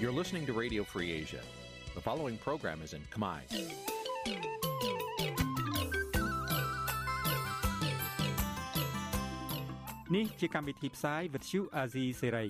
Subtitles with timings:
[0.00, 1.42] You're listening to Radio Free Asia.
[1.94, 3.40] The following program is in Khmer.
[10.16, 12.48] នេះជាកម្មវិធីផ្សាយ Vuthu Azizi Serai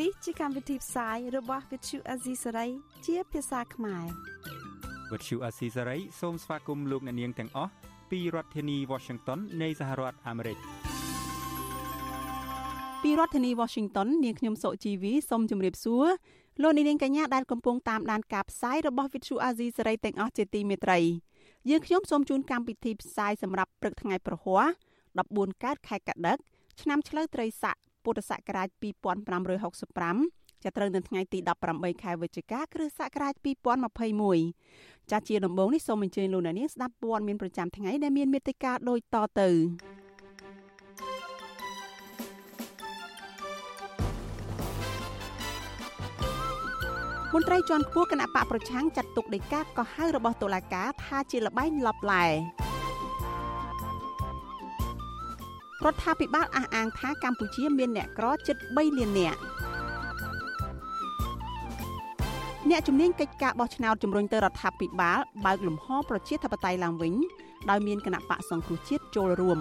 [0.00, 2.70] នេះជាកម្មវិធីផ្សាយរបស់ Vuthu Azizi Serai
[3.06, 4.06] ជាភាសាខ្មែរ
[5.10, 7.72] Vuthu Azizi Serai សូមស្វាគមន៍លោកអ្នកនាងទាំងអស់
[8.10, 10.58] ពីរដ្ឋធានី Washington នៃសហរដ្ឋអាមេរិក
[13.02, 16.06] ពីរដ្ឋធានី Washington នាងខ្ញុំសុជីវីសូមជម្រាបសួរ
[16.61, 20.99] លោកនាងកញ្ញាដែលកំពុងតាមដានការផ្សាយរបស់ Vuthu Azizi Serai ទាំងអស់ជាទីមេត្រី
[21.69, 24.65] យើងខ្ញុំសូមជូនកម្មវិធីផ្សាយសម្រាប់ព្រឹកថ្ងៃប្រហ័ស
[25.13, 26.37] 14កើតខែកដិក
[26.81, 28.67] ឆ្នាំឆ្លូវត្រីស័កពុទ្ធសករាជ
[29.45, 31.39] 2565ចាប់ត្រូវនៅថ្ងៃទី
[31.71, 33.33] 18ខែវិច្ឆិកាគ្រិស្តសករាជ
[34.23, 39.49] 2021ចាស់ជាដំបូងនេះសូមអញ្ជើញលោកអ្នកនាងស្ដាប់ព័ត៌មានប្រចាំថ្ងៃដែលមានមេត្តាដូចតទៅ
[47.37, 52.31] មន្ត្រីជាន់ខ្ពស់គណៈបកប្រឆាំងចាត់ទុកដីកាកោះហៅរបស់តុលាការថាជាលបែងឡប់ឡែរ
[55.93, 59.39] ដ្ឋាភិបាលអះអាងថាកម្ពុជាមានអ្នកក្រជិត3លាននាក់
[62.69, 67.13] អ្នកជំនាញកិច្ចការបោះឆ្នោតជំរុញទៅរដ្ឋាភិបាលបើកលំហប្រជាធិបតេយ្យឡើងវិញ
[67.69, 69.59] ដោយមានគណៈបកសង្គ្រោះជាតិចូលរួម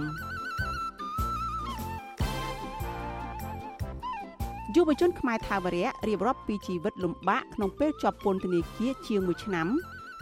[4.75, 9.69] យុវជនខ្មែរថាវរៈរៀបរាប់ពីជីវិតលំបាកក្នុងពេលជាប់ពន្ធនាគារជាង1ឆ្នាំ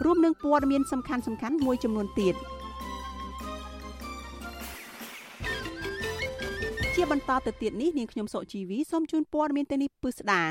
[0.03, 2.35] រួមនឹងព័ត៌មានសំខាន់ៗមួយចំនួនទៀត។
[6.95, 10.43] ជាបន្តទៅទៀតនេះនាងខ្ញុំសុជីវីសូមជូនព័ត៌មានទៅនេះពឹស្ដា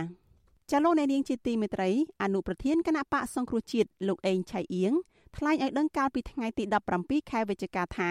[0.70, 1.91] ចាលោកអ្នកនាងជាទីមេត្រី
[2.23, 4.92] អនុប្រធានគណៈបកសង្គ្រោះជាតិលោកអេងឆៃអៀង
[5.36, 6.64] ថ្លែងឲ្យដឹងកាលពីថ្ងៃទី
[6.98, 8.11] 17ខែវិច្ឆិកាថា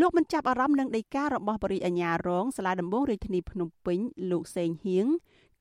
[0.00, 3.98] លោកមិនចាប់អារម្មណ៍នឹងដីការបស់បរិយាអាញារងសាលាដំបងរាជធានីភ្នំពេញ
[4.30, 5.06] លោកសេងហៀង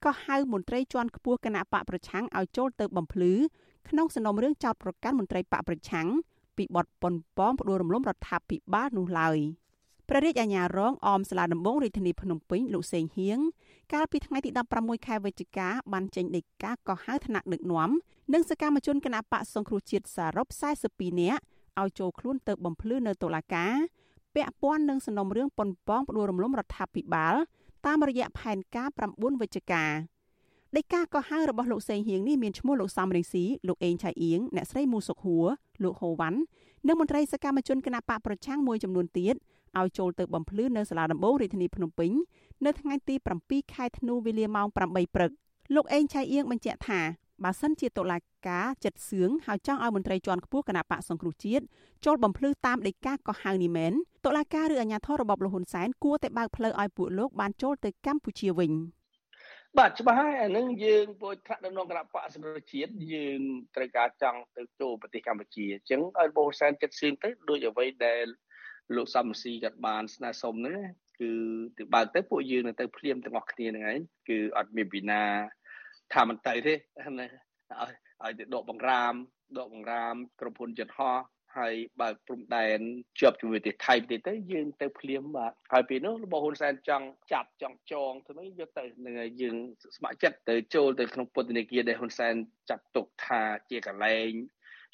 [0.04, 3.34] ក៏ហៅមន្ត្រីជាន់ខ្ពស់គណៈបកប្រឆាំងឲ្យចូលទៅបំភ្លឺ
[3.90, 6.08] ក្នុងសំណុំរឿងចោតប្រកាន់មន្ត្រីបកប្រឆាំង
[6.58, 9.40] ពីបទប៉ុនប៉ងផ្ដួលរំលំរដ្ឋាភិបាលនោះឡើយ។
[10.10, 13.40] ព្រះរាជអាជ្ញារងអមសាលាដំបងរាជធានីភ្នំពេញលោកសេងហៀង
[13.94, 14.50] កាលពីថ្ងៃទី
[14.80, 17.90] 16ខែវិច្ឆិកាបានចេញដីកាកោះហៅថ្នាក់ដឹកនាំ
[18.34, 20.48] និងសកម្មជនគណបកសង្គ្រោះជាតិសរុប
[20.84, 21.42] 42នាក់
[21.82, 23.76] ឲ្យចូលខ្លួនទៅបំភ្លឺនៅតុលាការ
[24.36, 27.36] ពាក់ព័ន្ធនឹងសំណុំរឿងប៉ុនប៉ងផ្ដួលរំលំរដ្ឋាភិបាល
[27.86, 29.86] តាមរយៈផែនការ9វិច្ឆិកា
[30.78, 35.48] ដីកាកោះហៅរបស់លោកសេងហៀងនេះមានឈ្មោះលោកសំរងស៊ីលោកអេងឆៃអៀងអ្នកស្រីមូសុខហួរ
[35.84, 36.40] លោកហូវ៉ាន់
[36.88, 39.36] និងមន្ត្រីសកម្មជនគណបកប្រឆាំងមួយចំនួនទៀត
[39.80, 42.12] ឲ្យចូលទៅបំភ្លឺនៅសាលាដំបងរាជធានីភ្នំពេញ
[42.66, 45.32] នៅថ្ងៃទី7ខែធ្នូវេលាម៉ោង8ព្រឹក
[45.76, 47.00] លោកអេងឆៃអៀងបញ្ជាក់ថា
[47.44, 48.18] បើសិនជាតុលា
[48.48, 51.64] ការចិត្តសឿងហើយចង់ឲ្យមន្ត្រីជាន់ខ្ពស់គណៈបកសង្គ្រោះជាតិ
[52.06, 53.94] ចូលបំភ្លឺតាមដីកាក៏ហៅនេះមែន
[54.26, 58.72] តុលាការឬអាជ្ញាធររបបលហ៊ុនសែនគួរតែបើកផ្លូវឲ្យពួកលោកបានចូលទៅកម្ពុជាវិញ
[59.78, 63.40] បាទច្បាស់ហើយអានឹងយើងពុជថ្នាក់ដំណងគណៈបកសម្រាប់ជាតិយើង
[63.76, 68.26] ត្រូវការចង់ទៅចូលប្រទេសកម្ពុជាអញ្ចឹងឲ្យបូសែនចិត្តសឿងទៅដូចអ្វីដែល
[68.96, 70.80] លោកសំស៊ីគាត់បានស្នើសុំហ្នឹង
[71.20, 71.32] គឺ
[71.78, 74.00] ទៅបើកទៅពួកយើងនឹងទៅភ្លាមទាំងអស់គ្នាហ្នឹងឯង
[74.30, 75.24] គឺអត់មានពីណា
[76.14, 76.74] ថាមិនទៅទេ
[77.20, 77.28] ណា
[77.82, 77.92] ឲ្យ
[78.24, 79.14] ឲ្យទៅដកបង្រាម
[79.58, 81.18] ដកបង្រាមក្រុមហ៊ុនយន្តហោះ
[81.58, 82.80] ហើយបើកព្រំដែន
[83.20, 89.56] ជាប់ជាមួយប្រទេសថៃទៀតទៅយើងទៅភ្លាមបាទហើយពីនោះរបស់ហ៊ុនសែនចង់ចាប់ចង់ចងទៅយកទៅនឹងយើង
[89.98, 92.34] ស្ម័គ្រចិត្តទៅចូលទៅក្នុងពន្ធនាគារដែលហ៊ុនសែន
[92.70, 94.32] ចាត់ទុកថាជាកន្លែង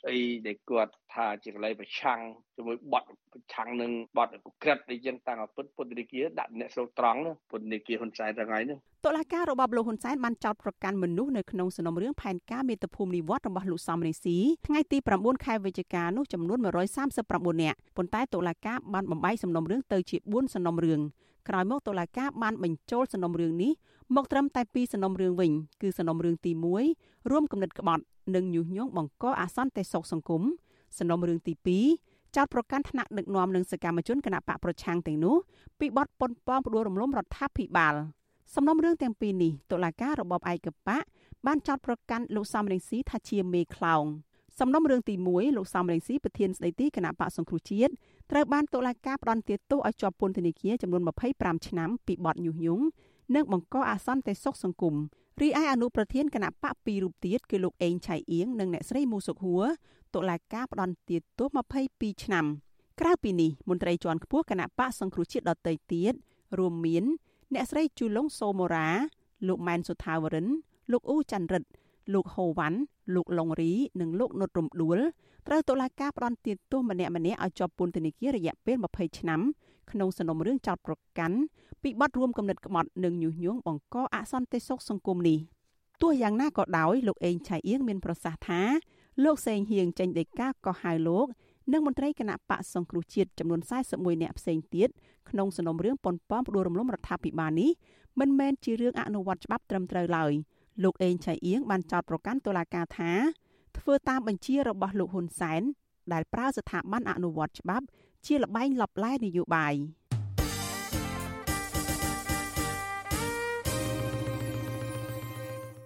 [0.08, 0.18] អី
[0.48, 2.20] ដែលគាត់ថាជាកន្លែងប្រឆាំង
[2.56, 4.32] ជាមួយបត់ប្រឆាំងនឹងបត់
[4.64, 14.38] ក្រិតអីចឹងតាំងឲ្យពុតពុទ្ធនិគាដាក់អ្នកស្រុកត្រង់ពុទ្ធនិគាហ៊ុនសែនថ្ងៃនេះតុលាការរបបលោកហ៊ុនសែនបានចោទប្រកាន់មនុស្សនៅក្នុងសំណុំរឿងផែនការមេត្តាភូមិនិវត្តរបស់លោកសំរេស៊ី
[14.68, 21.02] ថ្ងៃទី9ខែវិច្ឆិកានោះចំនួន139នាក់ប៉ុន្តែតុលាការបានបំបីសំណុំរឿងទៅជា4សំណុំរឿង
[21.50, 23.72] ក្រោយមកតុលាការបានបញ្ចូលសំណុំរឿងនេះ
[24.16, 26.52] មកត្រឹមតែ2សំណុំរឿងវិញគឺសំណុំរឿងទី
[26.92, 28.04] 1រួមគំនិតក្បត់
[28.36, 30.44] និងញុះញង់បង្កអសន្តិសុខសង្គម
[30.98, 31.54] សំណុំរឿងទី
[31.96, 35.36] 2ចោតប្រកាន់ថ្នាក់ដឹកនាំនិងសកម្មជនគណបកប្រឆាំងទាំងនោះ
[35.80, 37.96] ពីបទប៉ុនប៉ងផ្ដួលរំលំរដ្ឋាភិបាល
[38.56, 41.04] សំណុំរឿងទាំងពីរនេះតុលាការរបបឯកបក
[41.46, 44.06] បានចោតប្រកាន់លោកសំរងស៊ីថាជាមេខ្លោង
[44.60, 47.92] សំណុំរឿងទី1លោកសំរងស៊ីប្រធានស្ដីទីគណៈបកសង្គ្រោះជាតិ
[48.32, 51.02] ត្រូវបានតុលាការផ្តន្ទាទោសឲ្យជាប់ពន្ធនាគារចំនួន
[51.34, 52.84] 25ឆ្នាំពីបទញុះញង់
[53.36, 54.96] និងបង្កអសន្តិសុខសង្គម
[55.42, 59.66] រីឯអនុប្រធានគណៈបកពីររូបទៀតគឺលោកអេងឆៃអៀងនិងអ្នកស្រីមូសុខហួរ
[60.16, 61.48] តុលាការផ្តន្ទាទោស
[61.86, 62.46] 22ឆ្នាំ
[63.00, 66.14] ក្រៅពីនេះមន្ត្រីជាន់ខ្ពស់គណៈបកសង្គ្រោះជាតិដទៃទៀត
[66.60, 67.04] រួមមាន
[67.54, 68.88] អ្នកស្រីជូឡុងសូម៉ូរ៉ា
[69.48, 70.48] លោកម៉ែនសុថាវរិន
[70.92, 71.70] លោកអ៊ូច័ន្ទរិទ្ធ
[72.14, 72.78] លោកហូវ៉ាន់
[73.16, 73.72] លោកឡុងរី
[74.02, 75.00] និងលោកនុតរំដួល
[75.48, 79.42] ត្រូវតុលាការផ្តន្ទាទោសម្នាក់ម្នាក់ឲ្យជាប់ពន្ធនាគាររយៈពេល20ឆ្នាំ
[79.92, 81.38] ក្នុងសំណុំរឿងចោតប្រកាន់
[81.84, 85.40] ពីបទរួមគំនិតក្បត់និងញុះញង់បង្កអសន្តិសុខសង្គមនេះ
[86.02, 88.62] ទោះយ៉ាងណាក៏ដោយលោកអេងឆៃអៀងមានប្រសាសន៍ថា
[89.24, 91.28] លោកសេងហៀងចេញដីកាក៏ហៅលោក
[91.72, 94.90] និងមន្ត្រីគណៈបកសង្គ្រោះជាតិចំនួន41នាក់ផ្សេងទៀត
[95.30, 97.72] ក្នុងសំណុំរឿងប៉ុនប៉ងផ្ដួលរំលំរដ្ឋាភិបាលនេះ
[98.20, 100.34] មិនមែនជារឿងអនុវត្តច្បាប់ត្រឹមត្រូវឡើយ
[100.84, 103.12] លោកអេងឆៃអៀងបានចោទប្រកាន់តុលាការថា
[103.78, 105.62] ធ្វើតាមបញ្ជារបស់លោកហ៊ុនសែន
[106.14, 107.86] ដែលប្រើស្ថាប័នអនុវត្តច្បាប់
[108.28, 109.76] ជាលបែងលបឡែនយោបាយ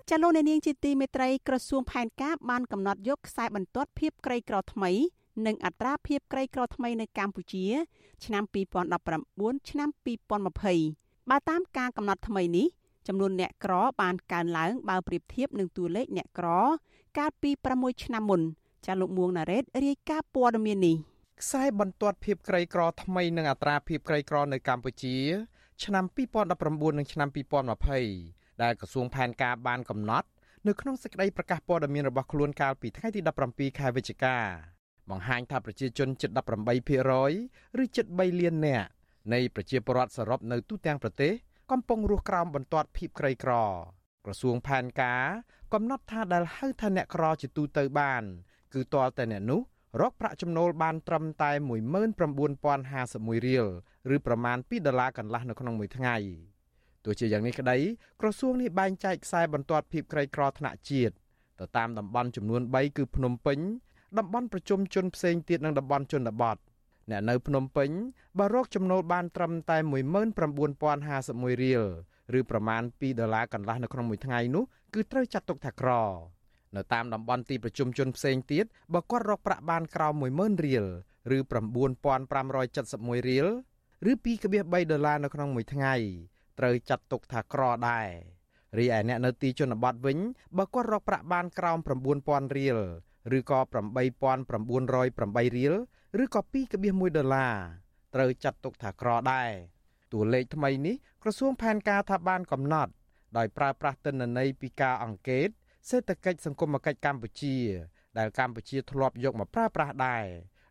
[0.09, 4.91] ចលនានាងជាទីមេត្រីក្រសួងផែនការបានកំណត់យកខ្សែបន្ទាត់ភាពក្រីក្រថ្មី
[5.45, 7.65] និងអត្រាភាពក្រីក្រថ្មីនៅកម្ពុជា
[8.25, 8.43] ឆ្នាំ
[9.05, 12.67] 2019ឆ្នាំ2020បើតាមការកំណត់ថ្មីនេះ
[13.07, 16.47] ចំនួនអ្នកក្របានកើនឡើងបើប្រៀបធៀបនឹងតួលេខអ្នកក្រ
[17.17, 18.41] កាលពី6ឆ្នាំមុន
[18.85, 20.97] ចាលោកមួងណារ៉េតរាយការណ៍ព័ត៌មាននេះ
[21.41, 25.17] ខ្សែបន្ទាត់ភាពក្រីក្រថ្មីនិងអត្រាភាពក្រីក្រនៅកម្ពុជា
[25.83, 26.05] ឆ្នាំ
[26.55, 27.29] 2019និងឆ្នាំ
[27.95, 30.27] 2020ដែលក្រសួងផែនការបានកំណត់
[30.67, 34.37] នៅក្នុងសេចក្តីប្រកាសព័ត៌មានរបស់ខ្លួនកាលពីថ្ងៃទី17ខែវិច្ឆិកា
[35.09, 36.29] បង្ហាញថាប្រជាជនជិត
[37.05, 38.87] 18%ឬជិត3លាននាក់
[39.33, 41.33] នៃប្រជាពលរដ្ឋសរុបនៅទូទាំងប្រទេស
[41.71, 43.53] កំពុងរស់ក្រោមបន្ទាត់ភាពក្រីក្រ
[44.25, 45.23] ក្រសួងផែនការ
[45.73, 48.23] កំណត់ថាដែលហៅថាអ្នកក្រជាទូទៅបាន
[48.73, 49.61] គឺទាល់តែអ្នកនោះ
[50.01, 53.67] រកប្រាក់ចំណូលបានត្រឹមតែ19051រៀល
[54.15, 56.15] ឬប្រមាណ2ដុល្លារកន្លះនៅក្នុងមួយថ្ងៃ
[57.05, 57.77] ទោះជាយ៉ាងនេះក្តី
[58.21, 61.13] ក្រសួងនេះបែងចែកខ្សែបន្ទាត់ភាពក្រីក្រថ្នាក់ជាតិ
[61.59, 63.59] ទៅតាមតំបន់ចំនួន3គឺភ្នំពេញ
[64.17, 66.57] តំបន់ប្រជុំជនផ្សេងទៀតនិងតំបន់ជនបទ
[67.09, 67.89] អ្នកនៅភ្នំពេញ
[68.39, 71.83] បើរកចំណូលបានត្រឹមតែ19051រៀល
[72.39, 74.63] ឬប្រមាណ2ដុល្លារកន្លះនៅក្នុងមួយថ្ងៃនោះ
[74.93, 75.89] គឺត្រូវចាត់ទុកថាក្រ
[76.75, 80.85] នៅតាមតំបន់ទីប្រជុំជនផ្សេងទៀតបើគាត់រកប្រាក់បានក្រោម10000រៀល
[81.35, 83.47] ឬ9571រៀល
[84.09, 85.95] ឬ2.3ដុល្លារនៅក្នុងមួយថ្ងៃ
[86.59, 88.09] ត្រូវចាត់ទុកថាក្រដែរ
[88.77, 90.17] រីឯអ្នកនៅទីជនបទវិញ
[90.57, 91.77] បើគាត់រកប្រាក់បានក្រោម
[92.17, 92.79] 9000រៀល
[93.37, 95.73] ឬក៏8908រៀល
[96.23, 96.41] ឬក៏
[96.73, 97.55] 2.1ដុល្លារ
[98.15, 99.51] ត្រូវចាត់ទុកថាក្រដែរ
[100.13, 102.91] តួលេខថ្មីនេះក្រសួងផែនការថាបានកំណត់
[103.37, 105.49] ដោយប្រើប្រាស់ទិន្នន័យពីការអង្កេត
[105.89, 107.57] សេដ្ឋកិច្ចសង្គមគិច្ចកម្ពុជា
[108.17, 110.25] ដែលកម្ពុជាធ្លាប់យកមកប្រើប្រាស់ដែរ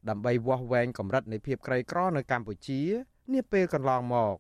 [0.09, 2.81] ដើម្បីវាស់វែងកម្រិតនៃភាពក្រីក្រនៅកម្ពុជា
[3.35, 4.37] នាពេលកន្លងមក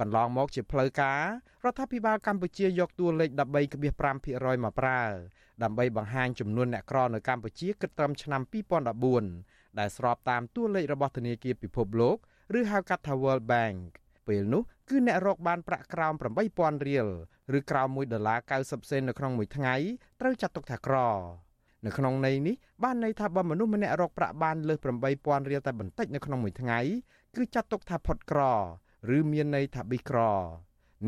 [0.00, 1.22] កន្លងមកជាផ្លូវការ
[1.64, 3.30] រដ្ឋាភិបាលកម្ពុជាយកតួលេខ
[3.96, 5.02] 13.5%មកប្រើ
[5.62, 8.42] ដើម្បីបង្ហាញចំនួនអ្នកក្រនៅកម្ពុជាគិតត្រឹមឆ្នាំ
[9.10, 12.16] 2014ដែលស្របតាមតួលេខរបស់ធនាគារពិភពលោក
[12.58, 13.78] ឬហៅកាត់ថា World Bank
[14.26, 16.14] ពេលនោះគឺអ្នករកបានប្រាក់ក្រោម
[16.50, 17.08] 8000រៀល
[17.58, 19.74] ឬក្រោម1ដុល្លារ90សេននៅក្នុងមួយថ្ងៃ
[20.20, 20.96] ត្រូវចាត់ទុកថាក្រ
[21.86, 22.54] នៅក្នុងន័យនេះ
[22.84, 24.78] បានន័យថាបើមនុស្សម្នាក់រកប្រាក់បានលើស
[25.14, 26.78] 8000រៀលតែបន្តិចនៅក្នុងមួយថ្ងៃ
[27.36, 28.40] គឺចាត់ទុកថាផុតក្រ
[29.16, 30.18] ឬមានន័យថាប៊ីក្រ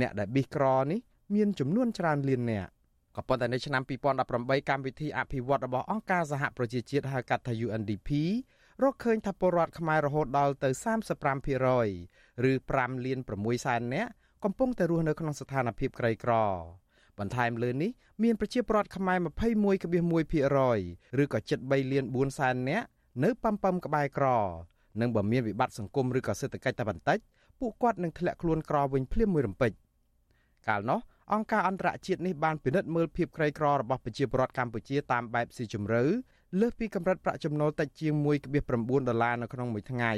[0.00, 1.00] អ្នកដែលប៊ីក្រនេះ
[1.34, 2.70] មានចំនួនច្រើនលាននាក់
[3.16, 3.82] ក៏ប៉ុន្តែនៅឆ្នាំ
[4.26, 8.10] 2018កម្មវិធីអភិវឌ្ឍរបស់អង្គការសហប្រជាជាតិហៅកាត់ថា UNDP
[8.82, 10.70] រកឃើញថាពលរដ្ឋខ្មែររហូតដល់ទៅ
[11.38, 14.10] 35%ឬ5លាន6សែននាក់
[14.44, 16.32] កំពុងតែរស់នៅក្នុងស្ថានភាពក្រីក្រ
[17.18, 17.90] បន្ថែមលើនេះ
[18.22, 19.18] មានប្រជាពលរដ្ឋខ្មែរ
[20.18, 22.86] 21.1%ឬក៏ជិត3លាន4សែននាក់
[23.24, 24.26] នៅប៉ំប៉ំក្បែរក្រ
[25.00, 27.18] និងបើមានវិបត្តិសង្គមឬក៏សេដ្ឋកិច្ចតែបន្តិច
[27.60, 29.72] ពួកគាត់នឹងធ្លាក់ខ្លួនក្រវិញភ្លាមមួយរំពេច
[30.68, 31.00] កាលនោះ
[31.32, 36.02] អង្គការអន្តរជាតិនេះបានពិនិត្យមើលភាពក្រីក្ររបស់ប្រជាពលរដ្ឋកម្ពុជាតាមបែបស៊ីជម្រៅ
[36.60, 38.12] លើសពីកម្រិតប្រាក់ចំណូលតិចជាង
[38.60, 40.12] 1.9ដុល្លារនៅក្នុងមួយថ្ងៃ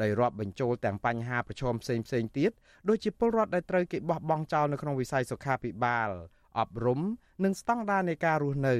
[0.00, 2.50] ដោយរាប់បញ្ចូលទាំងបញ្ហាប្រឈមផ្សេងផ្សេងទៀត
[2.88, 6.10] ដូចជាពលរដ្ឋដែលត្រូវគេបោះបង់ចោលនៅក្នុងវិស័យសុខាភិបាល
[6.58, 7.00] អប់រំ
[7.44, 8.76] និងស្តង់ដារនៃការរស់នៅ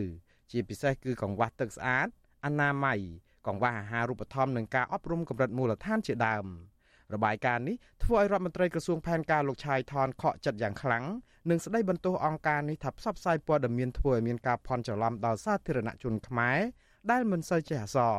[0.51, 2.09] ជាពិសេសគឺកង្វះទឹកស្អាត
[2.45, 3.01] អនាម័យ
[3.47, 6.47] កង្វះអាហារូបត្ថម្ភនិងការអប់រំកម្រិតមូលដ្ឋានជាដើម។
[7.15, 11.05] របាយការណ៍នេះធ្វើឲ្យរដ្ឋមន្ត្រីក្រសួងផែនការលោកឆាយថនខកចិត្តយ៉ាងខ្លាំង
[11.51, 16.59] និងស្ដីបន្ទោសអង្គការនេះថាផ្សព្វផ្សាយព័ត៌មានធ្វើឲ្យមានការភ័ន្តច្រឡំដល់សាធារណជនខ្មែរ
[17.11, 18.17] ដែលមិនសូវចេះអក្សរ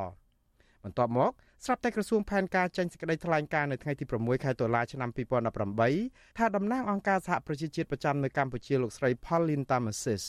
[0.84, 1.32] បន្ទាប់មក
[1.66, 5.10] ស្រាប់តែក្រសួងផែនការចេញសេចក្តីថ្លែងការណ៍នៅថ្ងៃទី6ខែតុលាឆ្នាំ
[5.74, 10.24] 2018ថាតំណាងអង្គការសហប្រជាជាតិប្រចាំនៅកម្ពុជាលោកស្រី Pauline Tamasis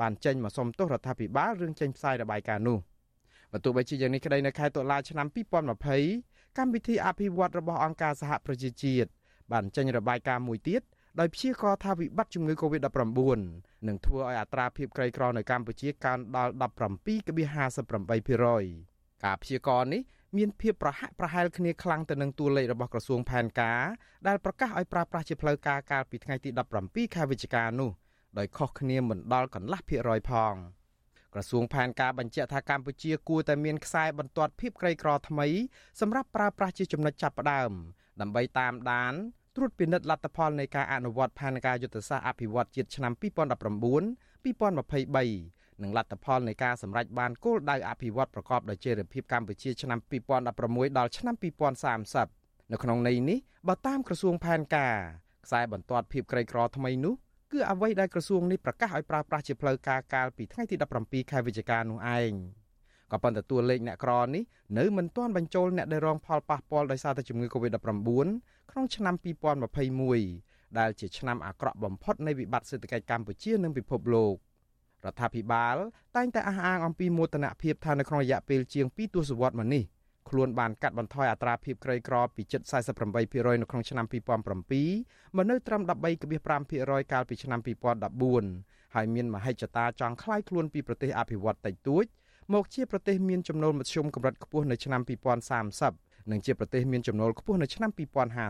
[0.00, 2.78] បានចេញមកសុំទោសរដ្ឋាភិបាលរឿងចេញផ្សាយរបាយការណ៍នោះ
[3.52, 5.26] បើទោះបីជាយ៉ាងនេះក្តីនៅខែតុលាឆ្នាំ
[5.96, 9.10] 2020កម្មវិធីអភិវឌ្ឍរបស់អង្គការសហប្រជាជាតិ
[9.52, 10.82] បានចេញរបាយការណ៍មួយទៀត
[11.20, 13.40] ដោយព្យាករថាវិបត្តិជំងឺ Covid-19
[13.88, 20.02] នឹងធ្វើឲ្យអត្រាភាពក្រីក្រនៅកម្ពុជាកើនដល់17.58%ការព្យាករនេះ
[20.36, 23.82] មានភាពប្រហាក់ប្រហែលគ្នាខ្លាំងទៅនឹងតួលេខរបស់ក្រសួងផែនការ
[24.28, 26.50] ដែលប្រកាសឲ្យប្រើប្រាស់ជាផ្លូវការកាលពីថ្ងៃទី
[26.82, 27.90] 17ខែវិច្ឆិកានោះ
[28.38, 30.54] ដោយខុសគ្នាមិនដល់កន្លះភាគរយផង។
[31.34, 35.46] ក្រសួងផែនការបញ្ជាក់ថាកម្ពុជាគួរតែមានខ្សែបន្ទាត់ភាពក្រីក្រថ្មី
[36.00, 37.70] សម្រាប់ប្រើប្រាស់ជាចំណុចចាប់ផ្ដើម
[38.20, 39.14] ដើម្បីតាមដាន
[39.56, 43.22] ត្រួតពិនិត្យលទ្ធផលនៃការអនុវត្តផែនការយុទ្ធសាស្ត្រអភិវឌ្ឍជាតិឆ្នាំ2019
[44.44, 49.98] 2023 និងលទ្ធផលនៃការសម្រេចបានគោលដៅអភិវឌ្ឍប្រកបដោយចីរភាពកម្ពុជាឆ្នាំ
[50.48, 51.34] 2016ដល់ឆ្នាំ
[52.02, 54.96] 2030នៅក្នុងន័យនេះបើតាមក្រសួងផែនការ
[55.46, 57.14] ខ្សែបន្ទាត់ភាពក្រីក្រថ្មីនោះ
[57.52, 62.32] គឺអ្វីដែលក្រសួងនេះប្រកាសឲ្យប្រើប្រាស់ជាផ្លូវការកាលពីថ្ងៃទី17ខែវិច្ឆិកានោះឯង
[63.12, 64.42] ក៏ប៉ុន្តែតួលេខអ្នកក្រនេះ
[64.78, 67.78] នៅមិនទាន់បញ្ចូលអ្នកដែលរងផលប៉ះពាល់ដោយសារតែជំងឺ Covid-19
[68.70, 69.14] ក្នុងឆ្នាំ
[69.96, 74.34] 2021ដែលជាឆ្នាំអាក្រក់បំផុតនៃវិបត្តិសេដ្ឋកិច្ចកម្ពុជានិងពិភពលោក
[75.05, 75.75] រដ្ឋាភិបាល
[76.15, 79.83] តែងតែអះអាងអំពីមោទនភាពថានៅក្នុងរយៈពេលជាង2ទសវត្សរ៍មកនេះ
[80.29, 82.61] ខ្លួនបានកាត់បន្ថយអត្រាភាពក្រីក្រពីជិត
[83.11, 87.59] 48%នៅក្នុងឆ្នាំ2007មកនៅត្រឹម13.5%កាលពីឆ្នាំ
[88.25, 92.05] 2014ហើយមានមហិច្ឆតាចង់คล้ายខ្លួនពីប្រទេសអភិវឌ្ឍតិចតួច
[92.53, 95.01] មកជាប្រទេសមានចំណូលមធ្យមកម្រិតខ្ពស់នៅឆ្នាំ
[95.65, 97.91] 2030និងជាប្រទេសមានចំណូលខ្ពស់នៅឆ្នាំ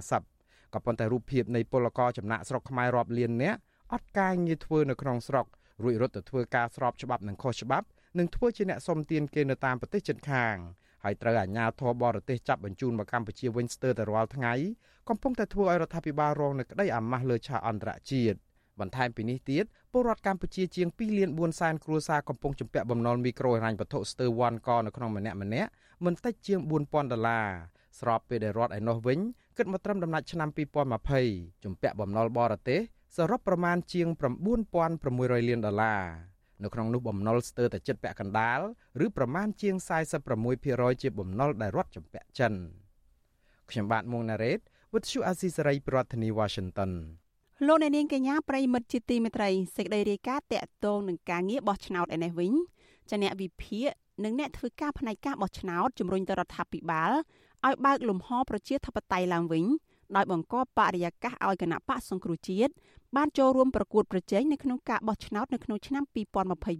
[0.07, 3.59] 2050ក៏ប៉ុន្តែរូបភាពនៃពលករចំណាក់ស្រុកខ្មែររាប់លាននាក់
[3.93, 5.45] អត់ការងារធ្វើនៅក្នុងស្រុក
[5.82, 7.86] រួចរត់ទៅធ្វើការស្របច្បាប់និងខុសច្បាប់
[8.18, 10.56] និងធ្វើជាអ្នកសុំទានគេនៅតាមប្រទេសជិតខាង
[11.04, 14.54] ហើយត្រូវអាជ្ញាធរបរទេសចាប់បញ្ជូនមកកម្ពុជាវិញស្ទើរតែរាល់ថ្ងៃ
[15.08, 18.38] កំពុងតែធ្វើឲ្យរដ្ឋាភិបាលរងនូវក្តីអាម៉ាស់លើឆាកអន្តរជាតិ
[18.80, 25.70] បន្ថែមពីនេះទៀតពលរដ្ឋកម្ពុជាជាង2លាន4សែនគ្រួសារកំពុងជំពាក់បំណុលមីក្រូហិរញ្ញវត្ថុស្ទើរវ៉ាន់កនៅក្នុងម្នាក់ម្នាក់
[26.04, 27.48] មិនតិចជាង4000ដុល្លារ
[28.00, 29.18] ស្របពេលដែលរដ្ឋឯណោះវិញ
[29.56, 30.48] គិតមកត្រឹមដំណាច់ឆ្នាំ
[31.06, 32.80] 2020ជំពាក់បំណុលបរទេស
[33.16, 34.08] សរុបប្រមាណជាង
[34.78, 36.02] 9600លានដុល្លារ
[36.62, 38.60] នៅក្នុងនោះបំណុលស្ទើរតែចិត្តពាក់កណ្ដាល
[39.04, 39.74] ឬប្រមាណជាង
[40.38, 42.52] 46%ជាបំណុលដែលរដ្ឋជំពាក់ចិន
[43.70, 44.60] ខ្ញុំបាទមួងណារ៉េត
[44.92, 46.90] With you Asisari ប្រធានាធិបតី Washington
[47.66, 52.52] លោកអ្នកនាងកញ្ញាប្រិមិត្តជាទីមេត្រីសេចក្តីរាយការណ៍តាក់ទងនឹងការងារបោះឆ្នោតឯនេះវិញ
[53.10, 53.88] ចាអ្នកវិភាគ
[54.24, 57.12] និងអ្នកធ្វើការផ្នែកការបោះឆ្នោតជំរុញទៅរដ្ឋាភិបាល
[57.66, 59.64] ឲ្យបើកលំហប្រជាធិបតេយ្យឡើងវិញ
[60.16, 62.72] ដោយបង្កបរិយាកាសឲ្យគណៈបកសង្គ្រោះជាតិ
[63.16, 66.04] បានចូលរួមប្រកួតប្រជែងនៅក្នុងការបោះឆ្នោតនៅក្នុងឆ្នាំ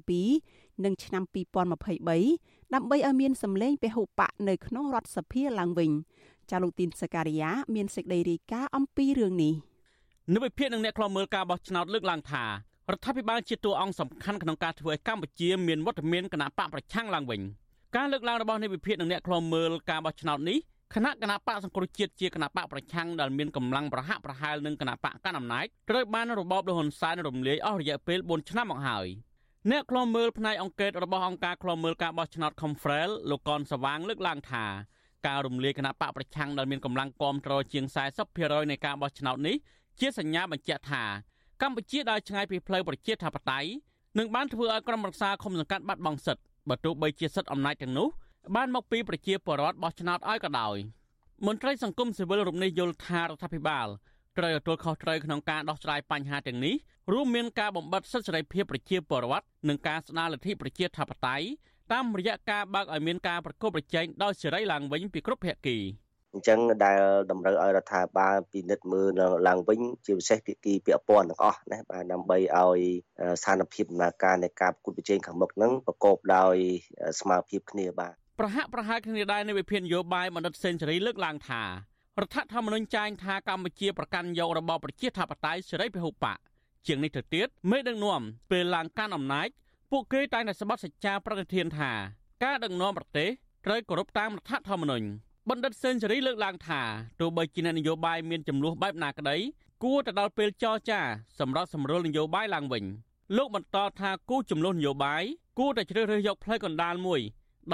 [0.04, 5.90] 2022និងឆ្នាំ2023ដើម្បីឲ្យមានសម្លេងពហុបកនៅក្នុងរដ្ឋសភាឡើងវិញ
[6.50, 9.54] ចាលោកទីនសការីយ៉ាមានសេចក្តីរាយការណ៍អំពីរឿងនេះ
[10.34, 12.50] នៅវិភាគនឹងអ្នកខ្លោមើលការបោះឆ្នោតលើកឡើងថារ
[12.96, 17.40] ដ្ឋាភិបាលជាតួអង្គសំខាន់ក្នុងការធ្វើឲ្យកម្ពុជាមានវត្តមានគណៈបកប្រឆាំងឡើងវិញ
[17.96, 20.58] ការលើកឡើងរបស់នៃវិភាគនឹងអ្នកខ្លោមើលការបោះឆ្នោតនេះ
[20.94, 29.06] គណៈគណៈបកសង្គ្រោះជាតិជាគណៈបកប្រឆាំងដែលមានកម្លាំងប្រហាក់ប្រហែលនឹងគណៈបកកណ្ដាលអំណាចត្រូវបានរបបលហ៊ុនសែនរំលាយអស់រយៈពេល4ឆ្នាំមកហើយ
[29.70, 34.64] អ្នកខ្លមមើលផ្នែកអង្គការរបស់អង្គការខ្លមមើលការបោះឆ្នោត Confrel លោកកនសវាងលើកឡើងថា
[35.26, 37.84] ការរំលាយគណៈបកប្រឆាំងដែលមានកម្លាំងគាំទ្រជាង
[38.28, 39.56] 40%នៃការបោះឆ្នោតនេះ
[40.00, 41.04] ជាសញ្ញាបញ្ជាក់ថា
[41.62, 43.70] កម្ពុជាដើរឆ្ងាយពីផ្លូវប្រជាធិបតេយ្យ
[44.18, 48.08] និងបានធ្វើឲ្យក្រុមប្រឹក្សាឃុំសង្កាត់បាត់បង់សិទ្ធិបើទោះបីជាសិទ្ធិអំណាចទាំងនោះ
[48.56, 50.76] បានមកពីប្រជាពលរដ្ឋបោះឆ្នោតឲ្យក៏ដោយ
[51.46, 53.88] មន្ត្រីសង្គមស៊ីវិលរំនេះយល់ថារដ្ឋាភិបាល
[54.38, 56.74] ត្រូវទទួលខុសត្រូវក្នុងការដោះស្រាយបញ្ហាទាំងនេះ
[57.12, 61.46] រួមមានការបំបត្តិសិទ្ធិសេរីភាពប្រជាពលរដ្ឋនិងការស្ដារលទ្ធិប្រជាធិបតេយ្យ
[61.92, 65.78] តាមរយៈការបើកឲ្យមានការប្រកបប្រជែងដោយសេរីឡើងវិញពីគ្រប់ភាគី
[66.34, 69.08] អញ្ចឹងដែលតម្រូវឲ្យរដ្ឋាភិបាលពិនិត្យមើល
[69.48, 72.80] ឡើងវិញជាពិសេសភាគីពាក់ព័ន្ធទាំងអស់ណាបាទដើម្បីឲ្យ
[73.42, 76.56] ស្ថានភាពដំណើរការនៃការប្រកួតប្រជែងខាងមុខហ្នឹងប្រកបដោយ
[77.20, 81.68] ស្មារតីគ្នាបាទ ប្រហាក់ប្រហែលគ្នាដែរនៅវិភាននយោបាយបណ្ឌិតសេនស៊ូរីលើកឡើងថារ
[82.24, 86.38] ដ្ឋធម្មនុញ្ញចែងថាកម្ពុជាប្រកាន់យករបបប្រជាធិបតេយ្យសេរីពហុបក
[86.86, 89.48] ជាងនេះទៅទៀតមេដឹកនាំពេលឡើងកាន់អំណាច
[89.90, 91.92] ពួកគេតែងតែស្បត់សច្ចាប្រតិធានថា
[92.44, 93.28] ការដឹកនាំប្រទេស
[93.66, 95.06] ត្រូវគោរពតាមរដ្ឋធម្មនុញ្ញ
[95.48, 96.80] បណ្ឌិតសេនស៊ូរីលើកឡើងថា
[97.20, 99.36] ទោះបីជានយោបាយមានចំនួនបែបណាក្តី
[99.84, 101.00] គួរទៅដល់ពេលចរចា
[101.38, 102.84] សម្រាប់សម្រួលនយោបាយឡើងវិញ
[103.36, 105.22] លោកបន្តថាគូចំនួននយោបាយ
[105.58, 107.20] គួរតែជ្រើសរើសយកផ្លូវកណ្ដាលមួយ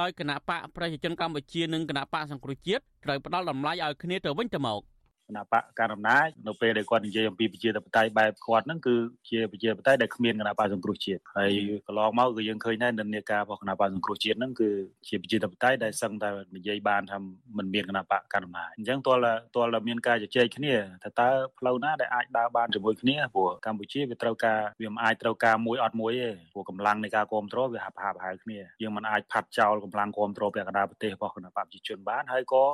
[0.00, 4.80] ដោយគណៈបកប្រជាជនកម្ពុជានិងគណៈបកសង្គ្រោះជាតិត្រូវផ្ដល់តម្លៃឲ្យគ្នាទៅវិញទៅមក។
[5.28, 8.94] គណៈបកកណ្ដាលអំណាចនៅពេលដែលគាត់និយាយអំពីប្រជាធិបតេយ្យបែបគាត់ហ្នឹងគឺ
[9.30, 11.50] ជាប្រជាធិបតេយ្យដែលគ្មានគណៈបកសង្គ្រោះជាតិហើយ
[11.86, 14.70] កន្លងមកគឺយើងឃើញដែរនិន្នាការរបស់គណៈបកសង្គ្រោះជាតិហ្នឹងគឺ
[15.08, 17.18] ជាប្រជាធិបតេយ្យដែលសឹងតែនិយាយបានថា
[17.58, 19.20] មិនមានគណៈបកកណ្ដាលអំណាចអញ្ចឹងទាល់
[19.56, 21.28] ទាល់តែមានការជជែកគ្នាថាតើ
[21.58, 32.64] ផ្លូវណាដែលអាចដើរបានជាមួយគ្នាព្រោះកម្ពុជាវាត្រូវការវាមិនអាចត្រូវការមួយអត់មួយទេព្រោះកម្លាំងនៃការគ្រប់គ្រងវាហាប់ហាប់ហៅគ្នាយើងមិនអាចផាត់ចោលកម្លាំងគ្រប់គ្រងពាក់កណ្ដាលប្រទេសរបស់គណៈបកប្រជាជនបានហើយក៏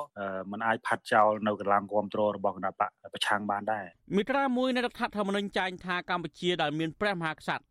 [0.51, 3.85] មិនអាចផាត់ចោលនៅកម្លាំងគ្រប់គ្រងរបស់គណៈបកប្រឆាំងបានដែរ
[4.15, 7.63] មាត្រា1នៃរដ្ឋធម្មនុញ្ញចែងថាកម្ពុជាដែលមានព្រះមហាក្សត្រ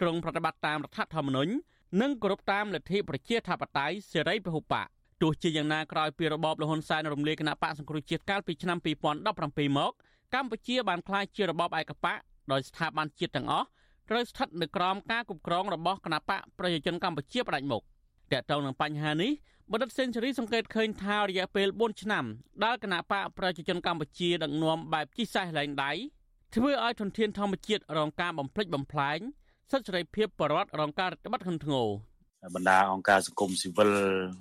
[0.00, 1.52] ទ្រង់ប្រតិបត្តិតាមរដ្ឋធម្មនុញ្ញ
[2.00, 4.86] និងគោរពតាមលទ្ធិប្រជាធិបតេយ្យសេរីពហុបក
[5.22, 9.92] ទោះជាយ៉ាងណាក្រោយពីរបបលហ៊ុនសែនរំលាយគណៈបកសង្គ្រោះជាតិកាលពីឆ្នាំ2017មក
[10.34, 12.18] កម្ពុជាបានក្លាយជារបបឯកបក
[12.52, 13.66] ដោយស្ថាប័នជាតិទាំងអស់
[14.08, 17.82] ត្រូវស្ថិតនៅក្រោមការគ្រប់គ្រងរបស់គណៈបកប្រជាជនកម្ពុជាផ្ដាច់មុខ
[18.32, 19.30] តើតើនឹងបញ្ហានេះ
[19.72, 22.24] បណ្ឌិតសេនស៊ូរីសង្កេតឃើញថារយៈពេល4ឆ្នាំ
[22.64, 25.92] ដែលគណៈបកប្រជាជនកម្ពុជាដឹកនាំបែបជីសេះលែងដៃ
[26.54, 29.18] ធ្វើឲ្យធនធានធម្មជាតិរងការបំផ្លិចបំផ្លាញ
[29.70, 31.88] សិទ្ធិសេរីភាពបរិវត្តរងការរដ្ឋបတ်ធ្ងន់ធ្ងរ
[32.54, 33.90] បណ្ដាអង្គការសង្គមស៊ីវិល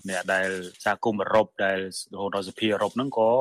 [0.09, 0.49] អ្នកដែល
[0.85, 1.77] សហគមន៍អឺរ៉ុបដែល
[2.13, 3.31] រហូតដល់សភាអឺរ៉ុបហ្នឹងក៏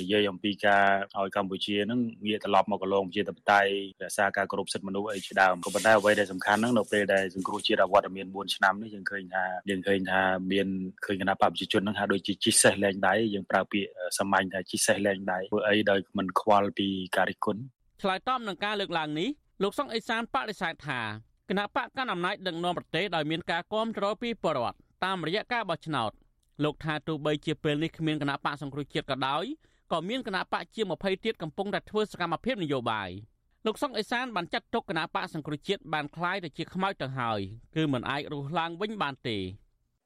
[0.00, 0.84] និយាយអំពីការ
[1.18, 3.70] ឲ្យកម្ពុជាហ្នឹងងាកត្រឡប់មកកន្លងប្រជាធិបតេយ្យ
[4.02, 10.20] រក្សាការគោរពសិទ្ធិមនុស្សអីជាដើមក៏ប៉ុន្តែអ្វីដែលសំខាន់ហ្នឹងនៅពេលដែលសង្គ្រោះជាតិអវត្តមាន4ឆ្នាំនេះយើងឃើញថាយើងឃើញថា
[10.52, 10.66] មាន
[11.06, 17.60] ឃើញគណៈបព្វជិជនហ្នឹងហាក់ដូចជាជីសេះលែងដៃយើងប្រើពាក្យសាមញ្ញថាជីសេះលែងដៃធ្វើអីដោយមិនខ្វល់ពីការរិះគន់
[18.02, 19.28] ឆ្លើយតបនឹងការលើកឡើងនេះ
[19.62, 21.00] លោកសុងអេសានបដិសេធថា
[21.31, 26.11] គ ណៈបកកណ្ដាលអំណាចដឹកនាំប្រទេសដោយមានការគាំទ្រពីពលរដ្ឋតាមរយៈការបោះឆ្នោត
[26.63, 29.43] លោកថាទោះបីជាពេលនេះគ្មានគណៈបកសង្គ្រោះជាតិក៏ដោយ
[29.91, 33.09] ក៏មានគណៈបកជា20ទៀតកំពុងតែធ្វើសកម្មភាពនយោបាយ
[33.65, 37.39] លោកសុកអេសានបានចាត់ទុកគណៈបកសង្គ្រោះជាតិបានคล้ายទៅជាខ្មោចទៅហើយ
[37.75, 39.37] គឺមិនអាចរស់ឡើងវិញបានទេ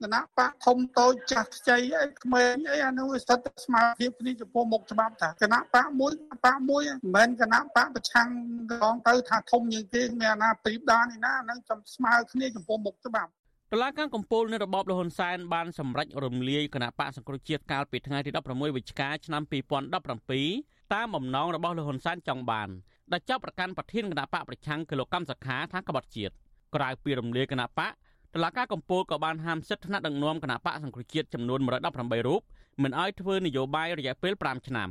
[0.02, 6.12] គណៈបកធំតូចចាស់ខ្ចីអីក្មេងអីអានោះស្ថិតស្មារតីគ្នាចំពោះមុខច្បាប់តាគណៈបកមួយ
[6.44, 8.28] បកមួយមិនមែនគណៈបកប្រឆាំង
[8.72, 13.30] កងទៅថាធំជាងគេមានអាណាព្រីបដានេះណាហ្នឹងចំស្មើគ្នាចំពោះមុខច្បាប់
[13.72, 19.42] តឡាការកំពូលនៃរបបលហ៊ុនសែនបានសម្រេចរំលាយគណៈបកសង្គ្រោះជាតិកាលពីថ្ងៃទី16វិច្ឆិកាឆ្នាំ
[20.22, 22.68] 2017តាមបំណងរបស់លហ៊ុនសែនចង់បាន
[23.12, 26.34] ដែលចាប់ប្រកាន់ប្រធានគណៈបកប្រឆាំងគឺលោកកម្មសខាថាក្បត់ជាតិ
[26.74, 27.92] ក្រៅពីរំលាយគណៈបក
[28.34, 32.40] តុលាការកំពូលក៏បានហាមសិទ្ធិថ្នាក់ដឹកនាំគណៈបកសង្គ្រោះជាតិចំនួន118រូប
[32.82, 34.88] មិនឲ្យធ្វើនយោបាយរយៈពេល5ឆ្នាំ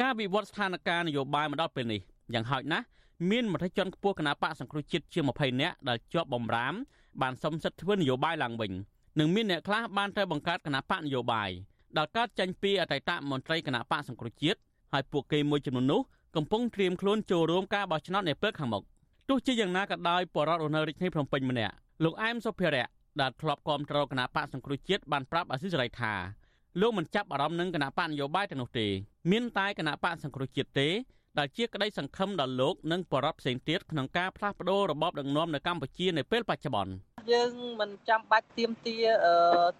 [0.00, 2.00] ការវិវត្តស្ថានភាពនយោបាយមកដល់ពេលនេះ
[2.34, 2.84] យ៉ាងហោចណាស់
[3.30, 6.74] មានមន្ត្រីជាន់ខ្ពស់គណៈបកសង្គ្រោះជាតិជាង20នាក់ដែលជាប់បំរាម
[7.22, 8.72] បានសុំសិទ្ធិធ្វើនយោបាយឡើងវិញ
[9.18, 11.50] និងមានអ្នកខ្លះបានទៅបង្កើតគណៈបកនយោបាយ
[11.96, 14.58] ដែលកើតចេញពីអតីតមន្ត្រីគណៈបកសង្គ្រោះជាតិ
[14.92, 16.00] ហើយពួកគេមួយចំនួននោះ
[16.36, 18.82] កំពុងត្រៀមខ្លួនចូលរួមការបោះឆ្នោតនាពេលខាងមុខ
[19.28, 21.74] ទោះជាយ៉ាងណាក៏ដោយបរិវត្តនៅរាជធានីភ្នំពេញម្នាក់
[22.04, 22.86] លោកអែមសុភិរៈ
[23.20, 26.12] ដែលធ្លាប់គ្រប់គ្រងគណៈបកសង្គ្រោះជាតិបានប្រាប់អាស៊ីសេរីថា
[26.80, 28.86] លោកមិនចាប់អារម្មណ៍នឹងគណៈបកនយោបាយទាំងនោះទេ
[29.30, 30.88] មានតែគណៈបកសង្គ្រោះជាតិទេ
[31.38, 36.92] ដែលជាក្តីសង្ឃឹមដល់លោកនិងបរិបផ្សេងទៀតក្នុងការផ្លាស់ប្តូររបបដឹកនាំនៅកម្ពុជានៅពេលបច្ចុប្បន្ន
[37.32, 38.96] យើងមិនចាំបាច់ទៀមទា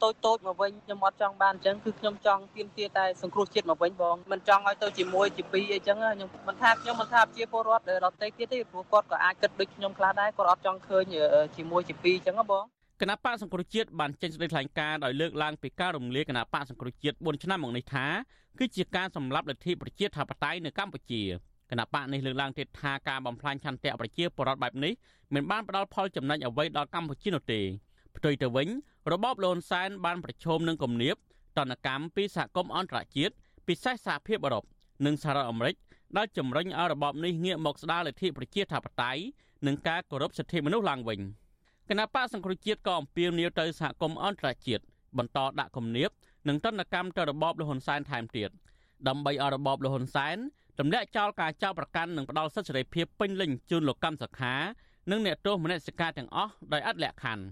[0.03, 11.05] តូចតូចមកវិញខ្ញុំអត់ចង់បានអញ្ចឹងគឺខ្ញុំចង់ទៀមទាតែសង្គ្រោះជាតិមកវិញបងមិនចង់ឲ្យទៅជាមួយជាពីរអីចឹងខ្ញុំមិនថាខ្ញុំមិនថាជាពលរដ្ឋដទៃទៀតទេព្រោះគាត់ក៏អាចគិតដូចខ្ញុំខ្លះដែរគាត់អត់ចង់ឃើញ
[11.57, 12.65] ជាមួយជាពីរអញ្ចឹងបង
[13.01, 18.07] គណៈបកសង្គ្រោះជាតិបានចេញសេចក្តីថ្លែងការណ៍ដោយលើកឡើងពីការរំលាយគណៈបកសង្គ្រោះជាតិ4ឆ្នាំមកនេះថា
[18.59, 21.23] គឺជាការសម្លាប់លទ្ធិប្រជាធិបតេយ្យនៅកម្ពុជា
[21.71, 24.93] គណៈបកនេះលើកឡើងទៀតថាការបំផ្លាញឆន្ទៈប្រជាពលរដ្ឋបែបនេះ
[25.35, 27.61] មិនបានផ្ដល់ផលចំណេញអ្វីដល់កម្ពុជានោះទេ
[28.17, 28.69] ផ្ទុយទៅវិញ
[29.13, 31.17] របបលន់សែនបានប្រឈមនឹងគំនាប
[31.59, 33.35] តនកម្មពីសហគមន៍អន្តរជាតិ
[33.67, 34.65] ពិសេសសហភាពអឺរ៉ុប
[35.07, 35.77] និងសហរដ្ឋអាមេរិក
[36.17, 39.23] ដែលជំរុញឲ្យរបបនេះងាកមកស្ដារលទ្ធិប្រជាធិបតេយ្យ
[39.67, 41.21] និងការគោរពសិទ្ធិមនុស្សឡើងវិញ
[41.91, 44.83] គណៈបកសង្គ្រោះជាតិក៏អំពាវនាវទៅសហគមន៍អន្តរជាតិ
[45.19, 46.11] បន្តដាក់គំនាប
[46.49, 48.51] និងតនកម្មទៅរបបលហ៊ុនសែនថែមទៀត
[49.09, 50.37] ដើម្បីឲ្យរបបលហ៊ុនសែន
[50.79, 54.55] ទម្លាក់ចោលការចោទប្រកាន់និងផ្ដាល់សិទ្ធិសេរីភាពពេញលេញជូនលោកកម្មសខា
[55.11, 57.45] និងអ្នកទោសមនសិការទាំងអស់ដោយអត់លក្ខខណ្ឌ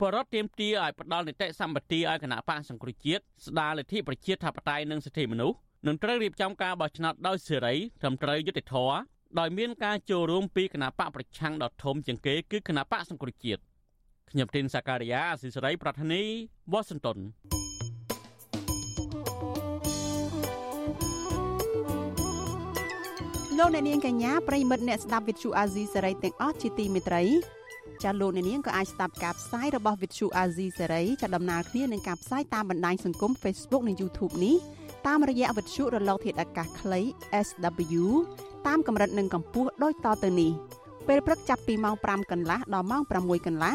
[0.00, 8.96] បរដ្ឋទៀមទាឲ្យផ្ដាល់នីតិសម្បត្តិឲ្យគណៈបកសង្គ្រោះជាតិស្ដារលទ្ធិប្រជាធិបតេយ្យនិងសិទ្ធិមនុស្សនឹងត្រូវរៀបចំការបោះឆ្នោតដោយសេរីត្រឹមត្រូវយុត្តិធម៌
[9.38, 13.62] ដោយមានការចូលរួមពីគណៈបកប្រឆាំងដ៏ធំជាងគេគឺគណៈបកសង្គ្រោះជាតិ
[14.30, 16.22] ខ្ញុំទីនសាការីយ៉ាអស៊ីសេរីប្រធានី
[16.72, 17.18] វ៉ាស៊ីនតោន
[23.58, 27.24] លោកអ្នកនាងកញ្ញាប្រិមិត្តអ្នកស្ដាប់វិទ្យុអាស៊ីសេរីទាំងអស់ជាទីមេត្រី
[28.02, 34.56] ចាលោកអ្នកនាងក៏អាចស្ដាប់ការផ្សាយរបស់វិទ្យុអាស៊ីសេរីចាដំណើរគ្នានឹងការផ្សាយតាមបណ្ដាញសង្គម Facebook និង YouTube នេះ
[35.06, 37.00] តាមរយៈវិទ្យុរលកធាតុអាកាសខ្លី
[37.46, 38.04] SW
[38.66, 40.52] តាមកម្រិតនិងកម្ពស់ដូចតទៅនេះ
[41.08, 43.74] ពេលព្រឹកចាប់ពីម៉ោង5កន្លះដល់ម៉ោង6កន្លះ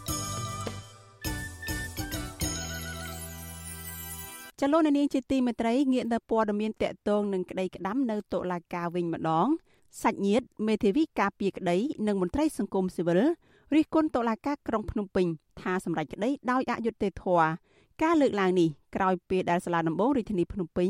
[4.63, 9.47] ចលនានាងជាទីមេត្រីងាកនៅព័ត៌មានតកតងនឹងក្តីក្តាំនៅតុលាការវិញម្ដង
[10.01, 13.19] សាច់ញាតិមេធាវីការពារក្តីនិងមន្ត្រីសង្គមស៊ីវិល
[13.75, 15.25] រិះគន់តុលាការក្រុងភ្នំពេញ
[15.61, 17.47] ថាសម្រេចក្តីដោយអយុត្តិធម៌
[18.03, 20.89] ការលើកឡើងនេះក្រោយពេលដែលសាលាដំបងរាជធានីភ្នំពេញ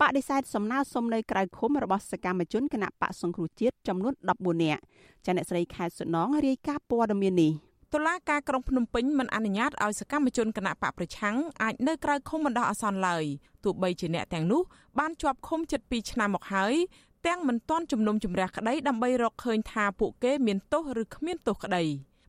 [0.00, 4.82] បដិសេធសំណើសុំនៅក្រៅឃុំរបស់សកម្មជនគណៈបកសង្គ្រោះជាតិចំនួន14នាក់
[5.26, 7.52] ចាអ្នកស្រីខែសុណងរាយការណ៍ព័ត៌មាននេះ
[7.94, 13.24] តុលាការក្រុងភ្នំពេញមិនអនុញ្ញាតឲ្យសកម្មជនគណៈបកប្រឆាំងអាចនៅក្រៅឃុំបណ្ដោះអាសន្នឡើយ
[13.64, 14.62] ទោះបីជាអ្នកទាំងនោះ
[14.98, 16.74] បានជាប់ឃុំជិត2ឆ្នាំមកហើយ
[17.26, 21.84] ទាំងមិនទាន់ជំនុំជម្រះក្តីដើម្បីរកឃើញថាពួកគេមានទោសឬគ្មានទោសក្តី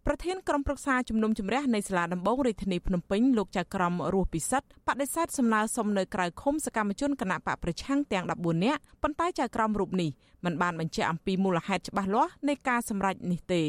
[0.08, 10.10] ប្រធានក្រុមប្រឹក្សាជំនុំជម្រះនៃសាលាដំបងរាជធានីភ្នំពេញលោកចៅក្រមរស់ពិសិដ្ឋបដិសេធសំណើសុំនៅក្រៅឃុំសកម្មជនគណៈបកប្រឆាំងទាំង14នាក់ប៉ុន្តែចៅក្រមរូបនេះ
[10.45, 13.63] មិនបានបញ្ជាក់អំពីមូលហេតុច្បាស់លាស់នៃការសម្រេចនេះទេ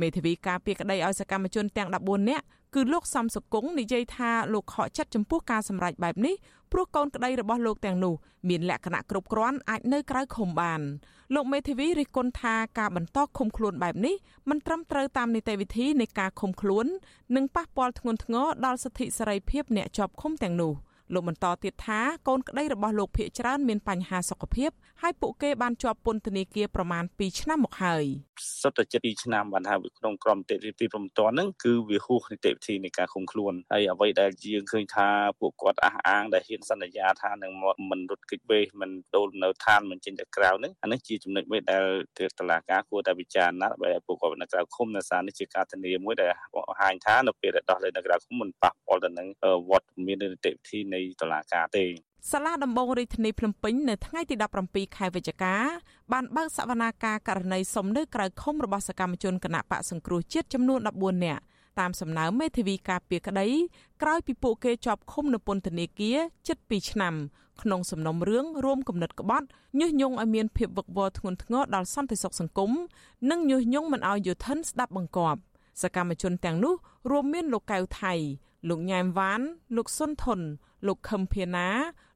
[0.00, 6.34] មេធាវីការពីក្តីឲ្យសកម្មជនទាំង14នាក់គឺលោកសំសុគង្គនិយាយថាលោកខកចិត្តចំពោះការសម្រេចបែបនេះ
[6.72, 8.14] ព្រោះកូនក្តីរបស់លោកទាំងនោះ
[8.48, 10.80] មានលក្ខណៈគ្រប់គ្រាន់អាចនៅក្រៅឃុំបាន
[11.34, 14.14] លោកមេធាវីរិះគន់ថាការបន្តឃុំខ្លួនបែបនេះ
[14.48, 16.86] មិនត្រឹមត្រូវតាមនីតិវិធីនៃការឃុំខ្លួន
[17.36, 20.72] និងប៉ះពាល់ធ្ងន់ធ្ងរដល់សិទ្ធិសេរីភាពអ្នកជាប់ឃុំទាំងនោះ។
[21.14, 24.70] លោកបន្តទៀតថាកូនក្តីរបស់លោកភៀកច្រើនមានបញ្ហាសុខភាព
[25.02, 28.04] ហើយពួកគេបានជាប់ពន្ធនាគារប្រមាណ2ឆ្នាំមកហើយ
[28.62, 35.08] សុទ្ធតែជិត2ឆ្នាំបានថាក្នុងក្រមនីតិវិធីព្រមតាន់ហ្នឹងគឺវាហួសនីតិវិធីនៃការឃុំខ្លួនហើយអ្វីដែលយើងឃើញថា
[35.40, 37.52] ពួកគាត់អះអាងដែលហ៊ានសន្យាថានឹង
[37.90, 41.84] មិនរត់គេចវេសមិនដូលនៅឋានមិនចេញទៅក្រៅហ្នឹងអានេះជាចំណុចមួយដែល
[42.38, 49.28] តុលាការគួរតែពិចារណាដើម្បីឲ្យពួកគាត់នៅក្រៅឃុំនៅសារនេះជាការធានាមួយដែលបង្ហាញថានៅពេលដែលដោះលែងនៅក្រៅឃុំមិនប៉ះពាល់ទៅនឹង
[49.70, 51.86] វត្តមាននីតិវិធីនៃតុលាការទេ
[52.30, 54.34] សាលាដំបងរាជធានីភ្នំពេញនៅថ្ងៃទី
[54.66, 55.54] 17ខែវិច្ឆិកា
[56.12, 61.42] បានបើកសវនាការករណីសំណើក្រៅឃុំរបស់សកម្មជនគណៈបកសង្គ្រោះជាតិចំនួន14នាក់
[61.80, 63.46] តាមសំណើមេធាវីការពីក្តី
[64.02, 67.14] ក្រោយពីពួកគេជាប់ឃុំនៅពន្ធនាគារជិត2ឆ្នាំ
[67.62, 69.46] ក្នុងសំណុំរឿងរួមគំនិតក្បត់
[69.80, 72.70] ញុះញង់ឲ្យមានភាពវឹកវរធ្ងន់ធ្ងរដល់សន្តិសុខសង្គម
[73.30, 75.40] និងញុះញង់មិនឲ្យយុធិនស្ដាប់បង្គាប់
[75.82, 76.74] សកម្មជនទាំងនោះ
[77.10, 78.14] រួមមានលោកកៅថៃ
[78.68, 79.40] លោកញ៉ែមវ៉ាន
[79.76, 80.40] លោកសុនធុន
[80.86, 81.68] លោកខឹមភាណា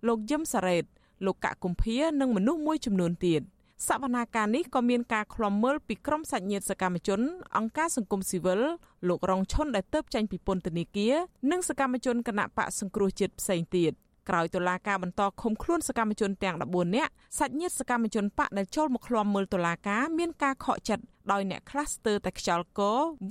[0.06, 0.84] លោកយឹមសារ៉េត
[1.26, 3.42] លោកកកគុម្ភានិងមនុស្សមួយចំនួនទៀត
[3.88, 7.20] សវនាការនេះក៏មានការឃ្លាំមើលពីក្រុមសាច់ញាតិសកម្មជន
[7.56, 8.60] អង្គការសង្គមស៊ីវិល
[9.08, 11.14] លោករងឈុនដែលទៅចេញពីពន្ធនាគារ
[11.50, 13.92] និងសកម្មជនគណៈបកសង្គ្រោះជាតិផ្សេងទៀត
[14.28, 22.80] ក្រោយតុលាការបន្តឃុំខ្លួនសកម្មជនទាំង14នាក់សាច់ញាតិសកម្មជនបកដែលចូលមកឃ្លាំមើលតុលាការមានការខកចិត្តដោយអ្នកខ្លះស្ទើរតែខ្យល់ក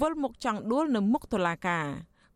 [0.01, 1.85] វិលមុខចង់ដួលនៅមុខតុលាការ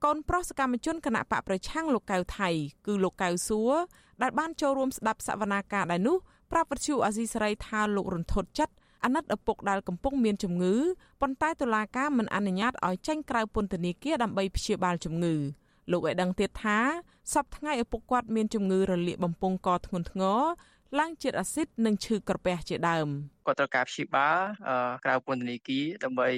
[0.05, 2.49] កូនប្រុសសកម្មជនគណៈបកប្រឆាំងលោកកៅថៃ
[2.85, 3.73] គឺលោកកៅសួរ
[4.21, 6.17] ដែលបានចូលរួមស្ដាប់សវនាការដែរនោះ
[6.51, 10.75] ប្រាប់វិទ្យុអាស៊ីសេរីថាលោករន្ធត់ចិត្តអាណិតឪពុកដែលកំពុងមានជំងឺ
[11.21, 15.35] ប៉ុន្តែតុលាការមិនអនុញ្ញាតឲ្យចេញក្រៅពន្ធនាគារដើម្បីព្យាបាលជំងឺ
[15.91, 16.79] លោកឲ្យដឹងទៀតថា
[17.33, 20.41] សប្តាហ៍ឪពុកគាត់មានជំងឺរលាកបំពង់កធ្ងន់ធ្ងរ
[20.97, 23.08] ឡើងជាតិអាស៊ីតនិងឈឺក្រពះជាដើម
[23.47, 24.39] គាត់ត្រូវការព្យាបាល
[25.06, 26.30] ក្រៅពន្ធនាគារដើម្បី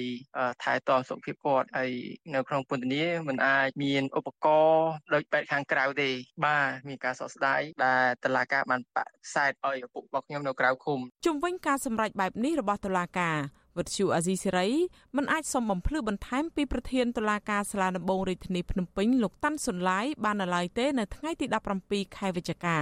[0.62, 1.90] ថែទាំសុខភាពគាត់ហើយ
[2.34, 6.10] នៅក្នុងពន្ធនាមិនអាចមានឧបករណ៍ដូចបែបខាងក្រៅទេ
[6.44, 13.38] បាទមានការសោកស្ដាយដែលតឡាការបានបាក់ខ្សែតឲ្យឪពុករបស់ខ្ញុំនៅក្រៅឃុំជំវិញការសម្រេចបែបនេះរបស់តឡាការ
[13.78, 14.68] វិទ្យុអាស៊ីសេរី
[15.16, 21.46] មិនអាចសុំបំភ្លឺបន្ថែមពីប្រធានតុលាការសាលាដំបងរាជធានីភ្នំពេញលោកតាន់សុនឡាយបាននៅឡើយទេនៅថ្ងៃទី
[21.82, 22.78] 17ខែវិច្ឆិកា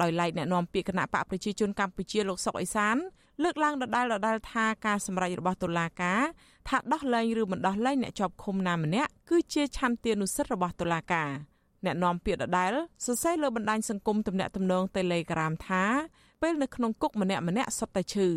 [0.00, 2.96] ដោយឡែកអ្នកនាំពាក្យគណៈបកប្រជាជនកម្ពុជាលោកសុកអេសាន
[3.42, 6.20] លើកឡើងដដែលដដែលថាការសម្រេចរបស់តុលាការ
[6.68, 11.30] ថាដោះលែងឬមិនដោះលែងអ្នកជាប់ឃុំណាម្នាក់គឺជាឆន្ទានុសិទ្ធិរបស់តុលាការ
[11.84, 12.72] អ្នកនាំពាក្យដដែល
[13.06, 15.84] សរសេរលើបណ្ដាញសង្គមទំនាក់ទំនង Telegram ថា
[16.42, 18.28] ពេលនៅក្នុងគុកម្នាក់ម្នាក់សុទ្ធតែឈឺ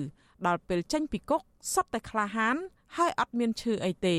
[0.47, 1.41] ដល់ពេលចេញពីគុក
[1.73, 2.55] សុទ្ធតែក្លាហាន
[2.97, 4.17] ហើយអត់មានឈឺអីទេ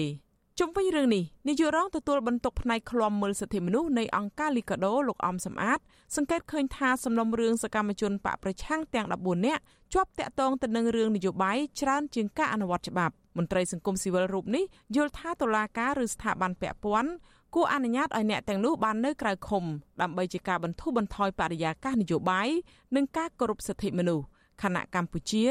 [0.60, 5.78] ជុំវិញរឿងនេះនាយករងទទួលបន្ទុកផ្នែកឃ្លាំមើលសិទ្ធិមនុស្សនៃអង្គការលីកាដូលោកអំសំអាត
[6.16, 9.62] សង្កេតឃើញថាសំណុំរឿងសកម្មជនបកប្រឆាំងទាំង14នាក់
[9.94, 14.64] ជាប់តាក់ទងទៅនឹងរឿងនយោបាយច្រើនជាងការអនុវត្តច្បាប់មន្ត្រីសង្គមស៊ីវិលរូបនេះ
[14.96, 17.10] យល់ថាតុលាការឬស្ថាប័នពាក់ព័ន្ធ
[17.54, 19.64] គួរអនុញ្ញាតឲ្យអ្នកទាំងនោះបាននៅក្រៅឃុំ
[20.00, 22.48] ដើម្បីជាការបន្ធូរបន្ថយបរិយាកាសនយោបាយ
[22.96, 24.24] និងការគោរពសិទ្ធិមនុស្ស
[24.62, 25.46] ខណៈកម្ពុជា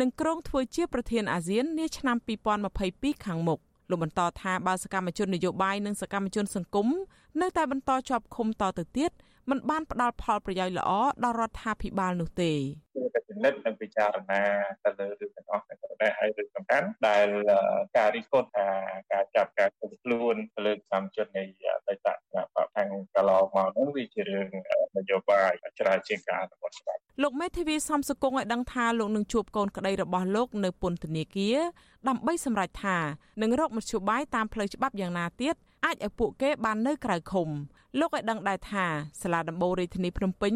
[0.00, 2.16] នឹងក្រុងធ្វើជាប្រធានអាស៊ាននាឆ្នាំ
[2.70, 3.58] 2022ខាងមុខ
[3.90, 6.88] លោកបន្តថាបើសកម្មជននយោបាយនិងសកម្មជនសង្គម
[7.40, 9.10] នៅតែបន្តជាប់ឃុំតទៅទៀត
[9.50, 10.90] มันបានផ្ដល់ផលប្រយោជន៍ល្អ
[11.24, 12.52] ដល់រដ្ឋាភិបាលនោះទេ
[12.94, 14.42] គួរតែពិនិត្យនិងពិចារណា
[14.84, 17.28] ទៅលើរឿងទាំងអស់ទាំងនេះហើយរឿងសំខាន់ដែល
[17.96, 18.68] ការរិះគន់ថា
[19.12, 21.44] ការចាប់ការគុំខ្លួនទៅលើកម្មជននៃ
[21.86, 22.16] បេតក
[22.54, 24.46] បកខាងកន្លងមកនោះវាជារឿង
[24.96, 31.58] នយោបាយច្រើនជាងការអនុវត្តច្បាប់លោកមេធាវីសំសុគងឲ្យដឹងថាលោកនឹងជួបកូនក្តីរបស់លោកនៅពន្ធនាគារ
[32.08, 32.98] ដើម្បីសម្រេចថា
[33.42, 35.54] នឹងរកមធ្យោបាយតាមផ្លូវច្បាប់យ៉ាងណាទៀត
[35.84, 37.48] អាចឲ្យពួកគេបាននៅក្រៅឃុំ
[38.00, 38.86] លោកឲ្យដឹងដែរថា
[39.22, 40.54] សាលាដំបូងរាជធានីភ្នំពេញ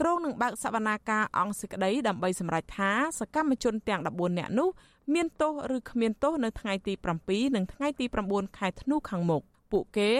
[0.00, 2.90] ក្រុងនឹងបើកសវនាការអង្គសេចក្តីដើម្បីសម្រេចថា
[3.20, 4.68] សកម្មជនទាំង14នាក់នោះ
[5.14, 6.92] មានទោសឬគ្មានទោសនៅថ្ងៃទី
[7.24, 10.12] 7និងថ្ងៃទី9ខែធ្នូខាងមុខពួកគេ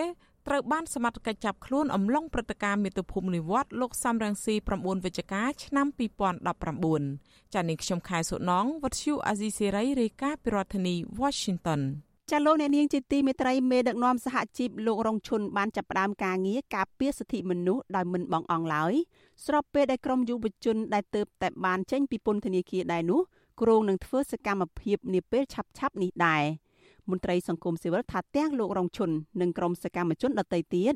[0.47, 5.87] ត្រូវបានសមត្ថកិច្ចចាប់ខ្លួនអំឡុងព្រឹត្តិការណ៍មាតុភូមិនិវត្តលោកសំរងស៊ី9វិច្ឆិកាឆ្នាំ
[6.71, 11.81] 2019ចា៎នាងខ្ញុំខែសុណងវັດឈូអាស៊ីសេរីរាយការណ៍ពីរដ្ឋធានី Washington
[12.31, 18.93] ចាលោកអ្នកនាងជាទីមេត្រីមេដឹកនាំសហជីពលោករងឈុនបានចាប់ផ្ដើមការងារការពារសិទ្ធិមនុស្សដោយមិនបងអង្គឡើយ
[19.45, 23.21] ស្របពេលដែលក្រមយុវជនដែលទៅតែបានចេញពីពន្ធនាគារដែរនោះ
[23.61, 26.45] គ្រោងនឹងធ្វើសកម្មភាពនាពេលឆាប់ៗនេះដែរ
[27.11, 30.95] មន្ត្រីសង្គមស៊ីវិលថាទាំងលោករងឈុននិងក្រុមសកម្មជនដទៃទៀត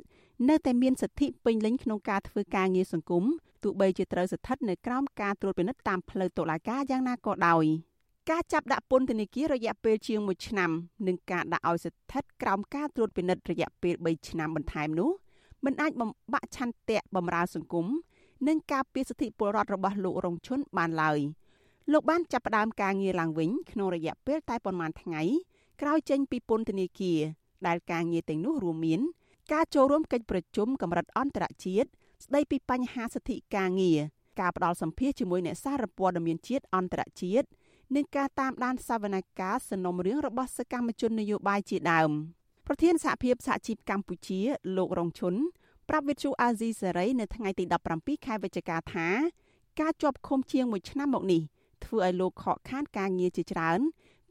[0.49, 3.25] នៅតែមានសិទ្ធិពេញលេញក្នុងការធ្វើការងារសង្គម
[3.63, 7.94] ទោះបីជាត្រូវស្ថិតនៅក្រោមការត្រួតពិនិត្យតាមផ្លូវតុលាការយ៉ាងណាក៏ដោយ
[8.31, 10.71] ការចាប់ដាក់ពន្ធនាគាររយៈពេលជាង1ឆ្នាំ
[11.07, 15.11] និងការដាក់ឲ្យស្ថិតក្រោមការត្រួតពិនិត្យរយៈពេល3ឆ្នាំបន្ថែមនោះ
[15.65, 17.87] មិនអាចបំបាក់ឆន្ទៈបំរើសង្គម
[18.49, 21.19] និងការពារសិទ្ធិពលរដ្ឋរបស់លោករងឈុនបានឡើយ
[21.93, 25.23] លោកបានចាប់ផ្ដើមការងារឡើងវិញក្នុងរយៈពេលតែប៉ុន្មានថ្ងៃ
[25.81, 27.21] ក្រោយចេញពីពន្ធនាគារ
[27.67, 29.01] ដែលការងារទាំងនោះរួមមាន
[29.53, 31.89] ការចូលរួមកិច្ចប្រជុំកម្រិតអន្តរជាតិ
[32.25, 33.99] ស្ដីពីបញ្ហាសិទ្ធិការងារ
[34.41, 37.47] ការផ្ដល់សម្ភារជាមួយអ្នកសារព័ត៌មានជាតិអន្តរជាតិ
[37.95, 42.11] និងការតាមដានសវនកម្មសំណុំរឿងរបស់សកម្មជននយោបាយជាដើម
[42.67, 44.41] ប្រធានសហភាពសហជីពកម្ពុជា
[44.77, 45.35] លោករងឈុន
[45.89, 47.65] ប្រាប់វិទ្យុអាស៊ីសេរីនៅថ្ងៃទី
[47.97, 49.09] 17ខែវិច្ឆិកាថា
[49.81, 51.43] ការជាប់ឃុំជាង1ឆ្នាំមកនេះ
[51.85, 53.81] ធ្វើឲ្យលោកខកខានការងារជាច្រើន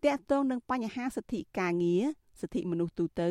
[0.03, 2.03] ទាក់ទងនឹងបញ្ហាសិទ្ធិការងារ
[2.41, 3.29] សិទ្ធិមនុស្សទូទៅ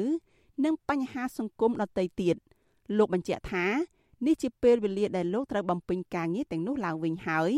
[0.64, 2.36] និងបញ្ហាសង្គមដទៃទៀត
[2.98, 3.66] លោកបញ្ជាក់ថា
[4.26, 7.52] នេះជាពេលវេលាដែលលោកត្រូវបំពេញការងារទាំងនោះឡើងវិញហើយ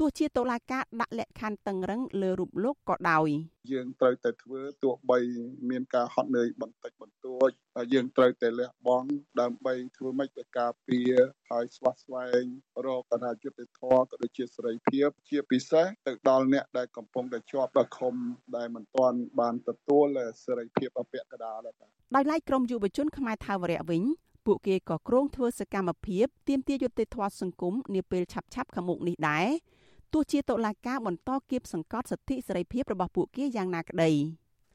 [0.00, 3.28] ទោះជាតុលាការដាក់លក្ខខណ្ឌតឹងរឹងលើរូបលោកក៏ដោយ
[3.72, 5.18] យើងត្រូវតែធ្វើទោះបី
[5.70, 7.50] មានការហត់នឿយបន្តិចបន្តួច
[7.94, 9.08] យើងត្រូវតែលះបង់
[9.40, 11.12] ដើម្បីធ្វើម៉េចទៅការពារ
[11.50, 12.44] ហើយស្វាស្វែង
[12.86, 18.14] រកអនាគតធម៌ក៏ដូចជាសេរីភាពជាពិសេសទៅដល់អ្នកដែលកំពុងតែជាប់ដល់ឃុំ
[18.56, 20.06] ដែលមិនទាន់បានទទួល
[20.44, 21.74] សេរីភាពអពាក់កណ្ដាលដែរ
[22.16, 24.04] ដោយឡែកក្រមយុវជនខ្មែរថាវរៈវិញ
[24.46, 29.46] ពួកគេក៏គ្រោងធ្វើសកម្មភាពទាមទារយុត្តិធម៌សង្គមនាពេលឆាប់ៗខាងមុខនេះដែរ
[30.16, 34.10] ទោះជាតុលាការបន្តគៀបសង្កត់សិទ្ធិសេរីភាពរបស់ពួកគេយ៉ាងណាក្តី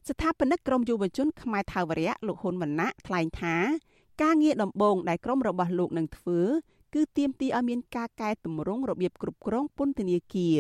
[0.10, 3.56] ស្ថាបនិកក្រមយុវជនខ្មែរថាវរៈលោកហ៊ុនវណ្ណៈថ្លែងថា
[4.22, 6.40] ការងារដំបូងដែលក្រមរបស់លោកនឹងធ្វើ
[6.94, 10.58] គឺទាមទារឲ្យមានការកែតម្រង់របៀបគ្រប់គ្រងពន្ធនាគារ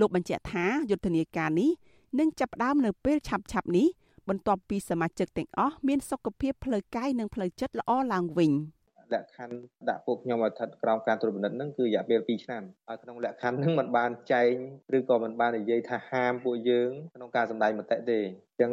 [0.00, 1.70] លោកបញ្ជាក់ថាយុទ្ធនាការនេះ
[2.18, 3.86] នឹងចាប់ផ្ដើមនៅពេលឆាប់ៗនេះ
[4.28, 8.52] បន្ទាប់ពីសមាជិកទាំងអស់មានសុខភាពផ្លូវកាយនិងផ្លូវចិត្តល្អឡើងវិញ។
[9.13, 9.57] លក្ខខណ្ឌ
[9.89, 14.53] ដាក់ពួកខ្ញុំឲ្យស្ថិតក្រោមការត្រួតពិនិត្យហ្នឹងគឺរយៈពេល2ឆ្នាំហើយក្នុងលក្ខខណ្ឌហ្នឹងมันបានចែង
[14.97, 18.71] ឬក៏มันបាននិយាយថាហាមពួកយើងក្នុងការសម្ដែងមតិទេអញ្ចឹង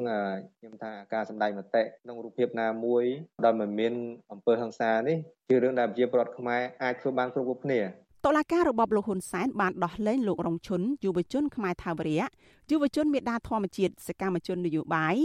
[0.59, 3.05] ខ្ញុំថាការសម្ដែងមតិក្នុងរូបភាពណាមួយ
[3.44, 3.92] ដែលមិនមាន
[4.33, 5.16] អំពើហិង្សានេះ
[5.48, 7.81] ជារឿងដែលប្រជាពលរដ្ឋខ្មែរអាចធ្វើបានគ្រប់គ្រប់គ្នា
[8.24, 12.24] តុលាការរបបលោកហ៊ុនសែនបានដោះលែងលោករងឈុនយុវជនខ្មែរថាវរៈ
[12.70, 15.16] យុវជនមេដាធម្មជាតិសកម្មជននយោបាយ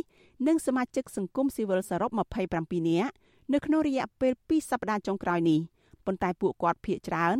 [0.47, 2.12] និងសមាជិកសង្គមស៊ីវិលសរុប
[2.49, 3.13] 27នាក់
[3.52, 5.61] នៅក្នុងរយៈពេល2សប្តាហ៍ចុងក្រោយនេះ
[6.07, 7.37] ប៉ុន្តែពួកគាត់ភ័យច្រើន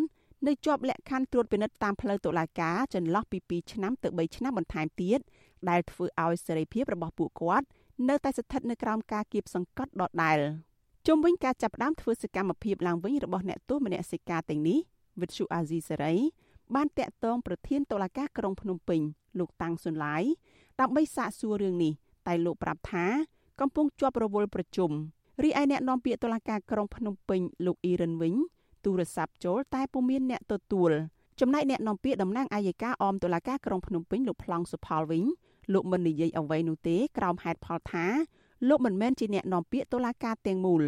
[0.47, 5.21] នៅជាប់លក្ខខណ្ឌត្រួតពិនិត្យតាមផ្លូវតុលាការចន្លោះពី2ឆ្នាំទៅ3ឆ្នាំបន្ថែមទៀត
[5.71, 7.67] ដែលធ្វើឲ្យសេរីភាពរបស់ពួកគាត់
[8.09, 10.39] នៅតែស្ថិតនៅក្រោមការគៀបសង្កត់ដដែល
[11.07, 14.79] ជុំវិញការចាប់ផ្ដើមធ្វើសកម្មភាពឡើងវិញរបស់អ្នកទោសមនសិការទាំងនេះ
[15.21, 16.15] វិទ្យុអាស៊ីសេរី
[16.75, 19.01] បានតាក់ទងប្រធានតុលាការក្រុងភ្នំពេញ
[19.39, 20.23] លោកតាំងសុនឡាយ
[20.81, 21.93] ដើម្បីសាកសួររឿងនេះ
[22.27, 23.07] តែលោកប្រាប់ថា
[23.61, 24.91] កំពុងជាប់រវល់ប្រជុំ
[25.43, 28.35] រីឯអ្នកនាំពាក្យតុលាការក្រុងភ្នំពេញលោកអ៊ីរិនវិញ
[28.85, 30.91] ទូរស័ព្ទចូលតែពុំមានអ្នកទទួល
[31.41, 35.25] ចំណែកអ្នកនាំពាក្យតំណាងអាយកាអមតុលាការក្រុងភ្នំពេញលោកប្លង់សុផលវិញ
[35.73, 38.07] លោកមិននិយាយអ្វីនោះទេក្រោមហេតុផលថា
[38.69, 40.83] លោកមិនមែនជាអ្នកនាំពាក្យតុលាការទាំងមូល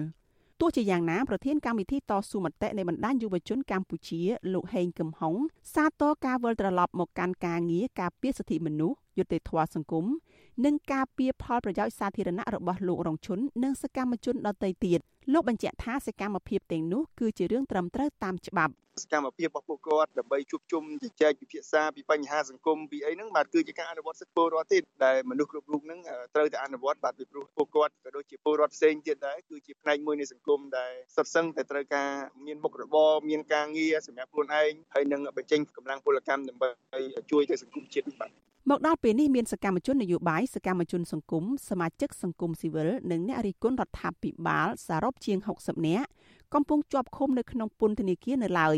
[0.61, 4.21] ទោះជាយ៉ាងណាប្រធានកម្មវិធីតស៊ូមតិនៃបណ្ដាញយុវជនកម្ពុជា
[4.53, 5.35] លោកហេងកឹមហុង
[5.75, 10.05] សាទរការវិលត្រឡប់មកកាន់ការងារការពារសិទ្ធិមនុស្សយុត្តិធម៌សង្គម
[10.65, 15.01] និងការពារផលប្រយោជន៍សាធារណៈរបស់លោករងឈុននិងសកម្មជនដទៃទៀត
[15.33, 26.01] លោកបញ្ជាក់ថាសកម្មភាពទាំងនោះគឺជារឿងត្រឹមត្រូវតាមច្បាប់សកម្មភាពរបស់ពួកគាត់ដើម្បីជួបជុំជជែកពិភាក្សាពីបញ្ហាសង្គមពីអីហ្នឹងបាទគឺជាការអនុវត្តសិទ្ធិពលរដ្ឋទៀតដែលមនុស្សគ្រប់រូបហ្នឹង
[26.35, 32.11] ត្រូវតែអនុវត្តបាទពីព្រោះពួកគាត់ក៏ដូចជាពលរដ្ឋផ្សេងទៀតដែរគឺជាផ្នែកមួយនៃសង្គមដែលសុទ្ធសឹងតែត្រូវការ
[32.47, 36.69] មានមុខរបរមានការងារសម្រាប់ខ្លួនឯងហើយនឹងបញ្ចេញកម្លាំងពលកម្មដើម្បី
[37.31, 38.33] ជួយទៅសង្គមជាតិបាទ
[38.71, 46.09] មកដល់ពេលនេះមានសកម្មជននយោបាយសកម្មជនសង្គមសមាជិកសង្គមស៊ីវិលនិងអ្នករិះគន់រដ្ឋាភិបាលសរុបជាង60នាក់
[46.55, 48.77] កំពុងជាប់ឃុំនៅក្នុងពន្ធនាគារនៅឡើយ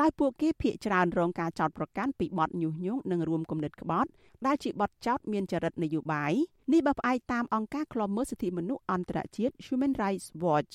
[0.00, 4.10] ដោយពួកគេភ័យច្រើនរងការចោទប្រកាន់ពីបទញុះញង់និងរួមគំនិតក្បត់
[4.46, 6.32] ដែលជាបទចោទមានចរិតនយោបាយ
[6.72, 10.74] នេះបើផ្អែកតាមអង្គការឃ្លាំមើលសិទ្ធិមនុស្សអន្តរជាតិ Human Rights Watch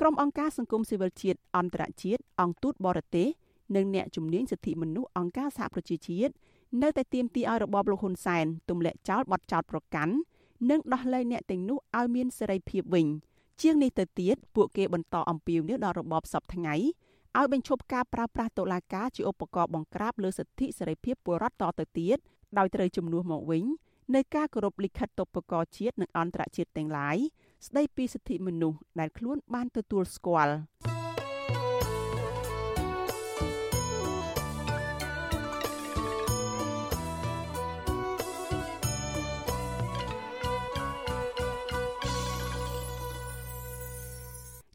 [0.00, 3.28] ក្រុមអង្គការសង្គមស៊ីវិលជាតិអន្តរជាតិអង្គទូតបរទេស
[3.76, 6.32] និងអ្នកជំនាញសិទ្ធិមនុស្សអង្គការសហប្រជាជាតិ
[6.82, 10.14] នៅតែទាមទារឲ្យរបបលោកហ៊ុនសែនទម្លាក់ចោលបទចោទប្រកាន់
[10.70, 13.06] និងដោះលែងអ្នកទាំងនោះឲ្យមានសេរីភាពវិញ
[13.62, 16.74] ជាងនេះទៅទៀតពួកគេបន្តអំពាវនាវដល់របបសពថ្ងៃ
[17.38, 22.18] ឲ្យបញ្ឈប់ការប្រើប្រាស់តុលាការជាឧបករណ៍បង្ក្រាបលើសិទ្ធិសេរីភាពពលរដ្ឋតទៅទៀត
[22.58, 23.64] ដោយត្រូវជំនួសមកវិញ
[24.14, 27.16] នៃការគោរពលិខិតតុបកោជាតិនិងអន្តរជាតិទាំងឡាយ
[27.66, 30.54] ស្ដីពីសិទ្ធិមនុស្សដែលខ្លួនបានទទួលស្គាល់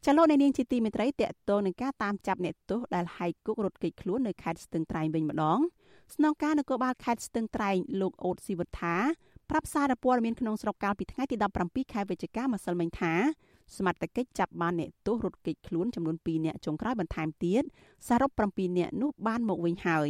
[0.07, 5.59] ចលនានាងជាទីមេត្រីតកតងនឹងការតាមចាប់អ្នកទោសដែលហែកគុករត់គេចខ្លួននៅខេត្តស្ទឹងត្រែងវិញម្ដង
[6.15, 8.95] ស្នងការនគរបាលខេត្តស្ទឹងត្រែងលោកអូតស៊ីវុធា
[9.49, 13.13] ប្រាប់សារព័ត៌មានក្នុងស្រុកកាលពីថ្ងៃទី17ខែវិច្ឆិកាម្សិលមិញថា
[13.77, 17.63] សមត្ថកិច្ចចាប់បានអ្នកទោសរត់គេចខ្លួនចំនួន2នាក់ចុងក្រោយបន្ថែមទៀត
[18.07, 20.09] សរុប7នាក់នោះបានមកវិញហើយ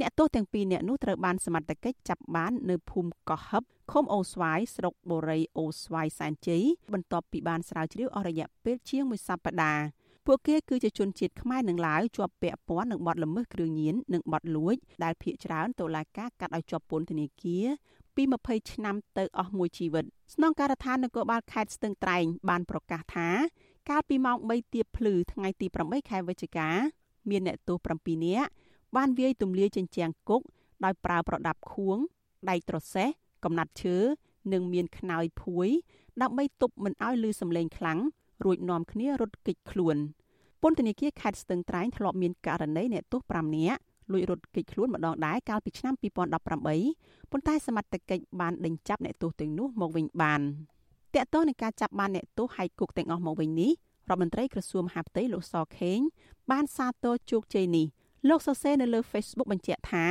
[0.00, 9.82] អ្នកទោសទាំងពីរនាក់នោះត្រូវបានសមត្ថកិច្ចចាប់បាននៅភូមិកោះហឹប ឃុំអូស្វាយស្រុកបូរីអូស្វាយសែនជ័យបន្ទាប់ពីបានស្រាវជ្រាវអស់រយៈពេលជាងមួយសប្តាហ៍
[10.26, 14.74] ពួកគេគឺជាជនជាតិខ្មែរនិងឡាវជាប់ពាក់ព័ន្ធនឹងបទល្មើសគ្រឿងញៀននិងបទលួច
[15.04, 17.66] ដែលភ ieck ច្រើនតុលាការកាត់ឲ្យជាប់ពន្ធនាគារ
[18.16, 23.28] ពី20ឆ្នាំទៅអស់មួយជីវិតស្នងការដ្ឋាននគរបាលខេត្តស្ទឹងត្រែងបានប្រកាសថា
[23.90, 26.68] កាលពីម៉ោង3ទៀបភ្លឺថ្ងៃទី8ខែវិច្ឆិកា
[27.30, 28.48] មានអ្នកទោស7នាក់
[28.96, 30.42] បានវាយទម្លាយជញ្ជាំងគុក
[30.84, 31.98] ដោយប្រើប្រដាប់ខួង
[32.50, 33.08] ដៃត្រសេះ
[33.44, 33.96] កំណាត់ឈើ
[34.52, 35.68] និងមានខ្នើយភួយ
[36.22, 37.98] ដើម្បីទប់មិនឲ្យលឺសំឡេងខ្លាំង
[38.44, 39.96] រួចនាំគ្នារត់គេចខ្លួន
[40.62, 43.80] ពន្ធនាគារខេត្តស្ទឹងត្រែងធ្លាប់មានករណីអ្នកទោស5នាក់
[44.12, 50.40] លួចរត់គេចខ្លួនម្ដងដែរកាលពីឆ្នាំ2018ប៉ុន្តែសមត្ថកិច្ចបានដេញចាប់អ្នកទោសទាំងនោះមកវិញបាន
[51.14, 53.72] តកតងនឹងការចាប់បានអ្នកទោសហាយគុកទាំងអស់មកវិញនេះ
[54.10, 55.98] រដ្ឋមន្ត្រីក្រសួងមហាផ្ទៃលោកសខេង
[56.50, 57.86] បានសាទរជោគជ័យនេះ
[58.28, 60.06] លោកសរសេរនៅលើ Facebook បញ្ជាក់ថា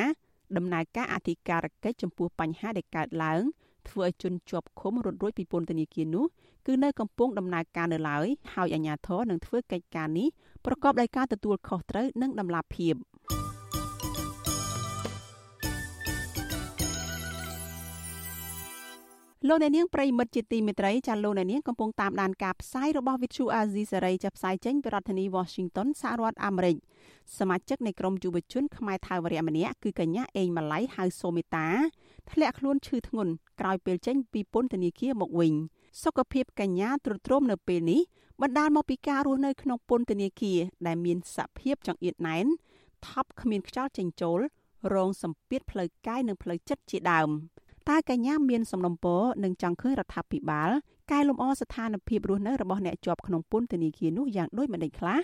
[0.57, 3.41] ដំណើរការអធិការកិច្ចចំពោះបញ្ហាដែលកើតឡើង
[3.89, 6.25] ធ្វើឲ្យជនជាប់ឃុំរត់រួចពីពន្ធនាគារនោះ
[6.67, 10.27] គឺនៅកំពុងដំណើរការនៅឡើយហើយអាជ្ញាធរនឹងធ្វើកិច្ចការនេះ
[10.65, 12.93] ប្រកបដោយការទទួលខុសត្រូវនិងតម្លាភាព។
[19.47, 26.77] លោកអ្នកនាងប្រិមិត្តជាទីមេត្រីចាលោកអ្នកនាងកំពុងតាមដានការផ្សាយរបស់ Vithu Azizi សេរីចាប់ផ្សាយចេញពីរដ្ឋធានី Washington សហរដ្ឋអាមេរិក
[27.37, 31.67] សមាជិកនៃក្រុមយុវជនខ្មែរថៅវរៈម្នាក់គឺកញ្ញាអេងម៉ាឡៃហៅសូមេតា
[32.31, 35.53] ធ្លាក់ខ្លួនឈឺធ្ងន់ក្រោយពេលចេញពីពន្ធនាគារមកវិញ
[36.03, 38.01] សុខភាពកញ្ញាទ្រុឌទ្រោមនៅពេលនេះ
[38.41, 42.45] បណ្ដាលមកពីការរស់នៅក្នុងពន្ធនាគារដែលមានសភាពចង្អៀតណែន
[43.07, 44.39] ថប់គ្មានខ្យល់ចេញចូល
[44.93, 47.31] រងសម្ពាធផ្លូវកាយនិងផ្លូវចិត្តជាដើម
[47.91, 50.69] តើកញ្ញាមានសំណុំពរនិងចង់ឃើញរដ្ឋាភិបាល
[51.11, 55.19] កែលម្អស្ថានភាពរស់នៅរបស់អ្នកជាប់ក្នុងពន្ធនាគារនោះយ៉ាងដូចម្តេចខ្លះ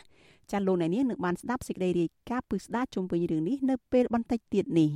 [0.51, 4.91] ចាលោកអ្នកនាងនឹងបានស្ដាប់សេចក្តីរាយការណ៍ពឹស្ដារជុំវិញរឿងនេះនៅពេលបន្តិចទៀតនេះ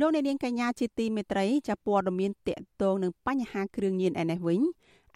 [0.00, 4.60] លោកអ្នកនាងកញ្ញាជាទីមេត្រីចាព័ត៌មានតកតងនឹងបញ្ហាគ្រឿងញៀនឯនេះវិញ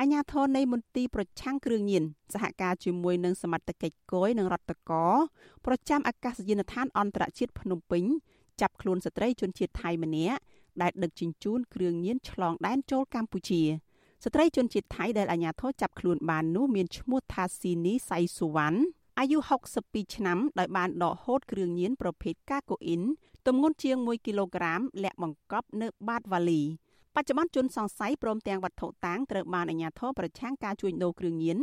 [0.02, 5.06] អាជ្ញាធរនៃមន្ទីរប្រឆាំងគ្រឿងញៀនសហការជាមួយនឹងសមត្ថកិច្ចគយនិងរដ្ឋកោ
[5.66, 8.04] ប្រចាំអាកាសយានដ្ឋានអន្តរជាតិភ្នំពេញ
[8.60, 10.38] ចាប់ខ្លួនស្ត្រីជនជាតិថៃម្នាក់
[10.82, 13.62] ដែលដឹកជញ្ជូនគ្រឿងញៀនឆ្លងដែនចូលកម្ពុជា
[14.24, 18.80] ស្ត្រីជនជាតិថៃដែលអាជ្ញាធរចាប់ខ្លួនបាននោះមានឈ្មោះថាស៊ីនីសៃស៊ូវ៉ាន់
[19.18, 19.38] អាយុ
[19.76, 23.02] 62ឆ្នាំដោយបានដកហូតគ្រឿងញៀនប្រភេទកាកូអ៊ីន
[23.46, 26.62] ទម្ងន់ជាង1គីឡូក្រាមលាក់បង្កប់នៅបាតវ៉ាលី
[27.16, 31.58] បច្ចុប្បន្នជនសង្ស័យព្រមទាំងវត្ថុតាងត្រូវបានអាជ្ញាធរប្រឆាំងការជួញដូរគ្រឿងញៀន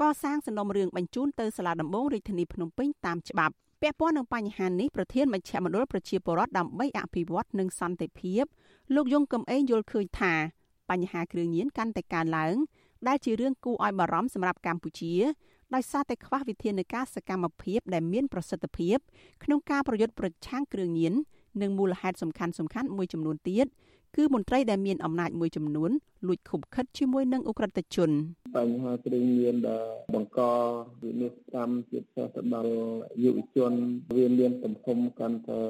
[0.00, 8.44] កសាងសំណុំរឿងបញ្ជូនទៅសាលាដំបងរាជធានីភ្នំពេញតាមច្បាប់ពាក់ព័ន្ធនឹងបញ្ហានេះប្រធានមជ្ឈមណ្ឌលប្រជាពលរដ្ឋដើម្បីអភិវឌ្ឍនិងសន្តិភាព
[8.94, 10.34] លោកយងកំឯងយល់ឃើញថា
[10.90, 12.56] បញ្ហាគ្រឿងញៀនកាន់តែកើនឡើង
[13.08, 15.14] ដែលជារឿងគួរឲ្យបារម្ភសម្រាប់កម្ពុជា
[15.74, 18.96] ដោយសារតែខ្វះវិធានការសកម្មភាពដែលមានប្រសិទ្ធភាព
[19.44, 21.14] ក្នុងការប្រយុទ្ធប្រឆាំងគ្រឿងញៀន
[21.62, 23.66] និងមូលហេតុសំខាន់ៗមួយចំនួនទៀត
[24.16, 25.90] គឺមន្ត្រីដែលមានអំណាចមួយចំនួន
[26.26, 28.10] លួចខុបខិតជាមួយនឹងអ ுக ្រិតជន
[28.56, 30.40] បញ្ហាគ្រឿងញៀនដែលបង្ក
[31.02, 32.74] វិនិច្ឆ័យជាពិសេសទៅដល់
[33.24, 33.72] យុវជន
[34.16, 35.60] វាមានទំហំកាន់តែ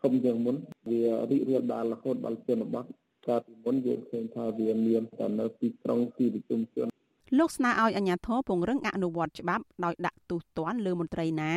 [0.00, 0.56] ធំជាងមុន
[0.90, 2.84] វារីករាលដាលរហូតដល់ជនបទ
[3.26, 6.86] កាលពីមុនយើងឃើញថាវាមានតែនៅទីក្រុងទីប្រជុំជន
[7.38, 11.52] លោកស្នើឲ្យអាជ្ញាធរពង្រឹងអនុវត្តច្បាប់ដោយដាក់ទោសទណ្ឌលើមន្ត្រីណា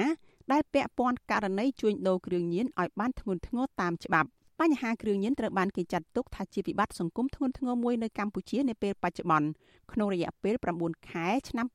[0.51, 4.29] ដែលពាក់ព័ន្ធករណីជួញដូរគ្រឿងញៀនឲ្យបានធ្ងន់ធ្ងរតាមច្បាប់
[4.61, 9.47] បញ្ហាគ្រឿងញៀនត្រូវបានគេចាត់ទុកថាជាវិបត្តិសង្គមធ្ងន់ធ្ងរមួយនៅកម្ពុជានាពេលបច្ចុប្បន្ន
[9.91, 11.65] ក្នុងរយៈពេល9ខែឆ្នាំ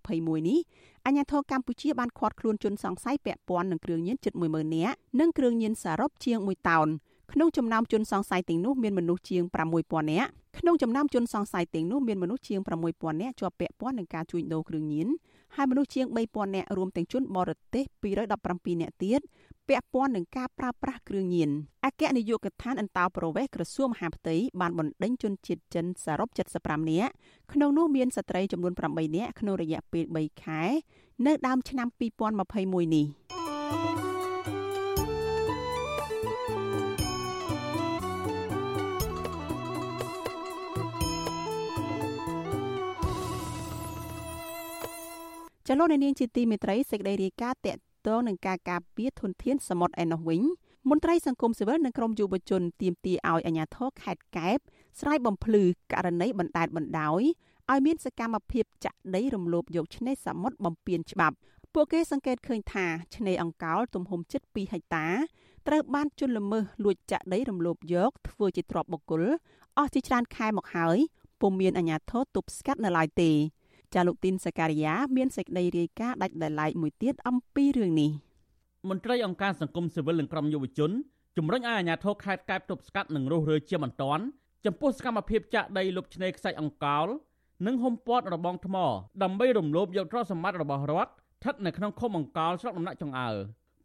[0.00, 0.58] 2021នេះ
[1.06, 6.88] អាជ្ញាធរកម្ពុជាបានឃាត់ខ្លួនជនសង្ស័យពាក់ព័ន្ធនឹងគ្រឿងញៀនជិត10000នាក់និងគ្រឿងញៀនសរុបជាង1តោន
[7.32, 9.42] ក្នុងចំណោមជនសង្ស័យទាំងនោះមានមនុស្សជាង
[9.78, 12.60] 6000នាក់ក្នុងចំណោមជនសង្ស័យទាំងនោះមានមនុស្សជាង
[12.90, 15.08] 6000នាក់ជាប់ពាក់ព័ន្ធនឹងការជួញដូរគ្រឿងញៀន
[15.56, 19.20] ហើយមនុស្សជាង3000នាក់រួមទាំងជនបរទេស217នាក់ទៀត
[19.70, 21.50] ពាក់ព័ន្ធនឹងការប្រើប្រាស់គ្រឿងញៀន
[21.84, 26.28] អគ្គនាយកដ្ឋានអន្តោប្រវេសន៍ក្រសួងមហាផ្ទៃបានបណ្ដេញជនជាតិចិនសរុប
[26.60, 27.12] 75នាក់
[27.52, 30.62] ក្នុងនោះមានស្ត្រីចំនួន8នាក់ក្នុងរយៈពេល3ខែ
[31.26, 31.88] នៅដើមឆ្នាំ
[32.40, 33.06] 2021នេះ
[45.68, 50.42] ចលនានាងជាទីមេត្រីសេចក្តីរាយការណ៍តេ តងនឹងការការពារធនធានសមុទ្រឯណោះវិញ
[50.90, 54.58] មន្ត្រីសង្គមស៊ីវិលនិងក្រមយុវជនទាមទារឲ្យអាជ្ញាធរខេត្តកែប
[55.00, 57.22] ស្រាយបំភ្លឺករណីបណ្តែតបណ្ដោយ
[57.70, 61.36] ឲ្យមានសកម្មភាពចាក់ដីរំលោភយកឆ្នេរសមុទ្របំពេញច្បាប់
[61.74, 62.86] ពួកគេសង្កេតឃើញថា
[63.16, 65.06] ឆ្នេរអង្កោលទំហំជិត2ហិកតា
[65.66, 69.22] ត្រូវបានជន់ល្មើសលួចចាក់ដីរំលោភយកធ្វើជាទ្រព្យបុគ្គល
[69.78, 70.98] អស់ជាច្រើនខែមកហើយ
[71.40, 73.30] ពុំមានអាជ្ញាធរទប់ស្កាត់នៅឡើយទេ
[73.94, 78.10] ចាលោកទីនសការីយ៉ាមានសេចក្តីរាយការណ៍ដាច់ដោយឡែកមួយទៀតអំពីរឿងនេះ
[78.88, 80.90] មន្ត្រីអង្គការសង្គមស៊ីវិលនិងក្រុមយុវជន
[81.36, 84.22] ជំរុញឲ្យអាជ្ញាធរខេត្តកែបទប់ស្កាត់និងរុះរើជាបន្ទាន់
[84.66, 87.06] ចំពោះសកម្មភាពចាក់ដីលុបឆ្នេរខ្សាច់អង្កោល
[87.66, 88.76] និងហុំព័ទ្ធរបងថ្ម
[89.22, 93.30] ដើម្បីរំលោភយកទ្រព្យសម្បត្តិរបស់រដ្ឋស្ថិតនៅក្នុងឃុំអង្កោលស្រុកដំណាក់ចង្អើ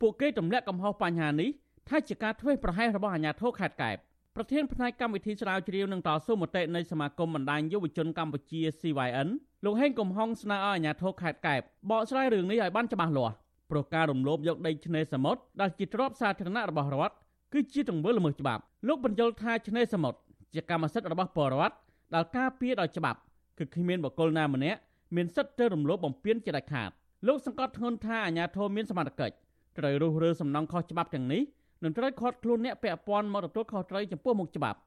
[0.01, 1.49] ពួកគេទម្លាក់កំហុសបញ្ហានេះ
[1.89, 3.97] ថាជាការធ្វេសប្រហែសរបស់អាជ្ញាធរខេត្តកែប
[4.37, 9.29] ប្រធានផ្នែកកម្មវិធីស្រាវជ្រាវនឹងតស៊ូមតិនៃសមាគមបណ្ដាញយុវជនកម្ពុជា CYN
[9.65, 13.35] លោកហេងកំហុងស្នើឲ្យអាជ្ញាធរខេត្តកែបបកស្រាយរឿងនេះឲ្យបានច្បាស់លាស់
[13.71, 17.15] ព្រោះការរំលោភយកដីឆ្នេរសមុទ្រដែលជាទ្រព្យសាធារណៈរបស់រដ្ឋ
[17.53, 20.19] គឺជាទង្វើល្មើសច្បាប់លោកបញ្យល់ថាឆ្នេរសមុទ្រ
[20.53, 21.75] ជាកម្មសិទ្ធិរបស់ពលរដ្ឋ
[22.15, 23.19] ដែលការពារដោយច្បាប់
[23.57, 24.79] គឺគ្មានបុគ្គលណាម្នាក់
[25.15, 26.89] មានសិទ្ធិទៅរំលោភបំពានជាដាច់ខាត
[27.27, 29.35] លោកសង្កត់ធ្ងន់ថាអាជ្ញាធរមានសមត្ថកិច្ច
[29.77, 31.41] ត្រូវរុះរើសំណងខុសច្បាប់ទាំងនេះ
[31.85, 34.79] នឹងត្រូវខាត់ខ្លួនអ្នកពាក់ព័ន្ធមកទទួលខុសត្រូវចំពោះមុខច្បាប់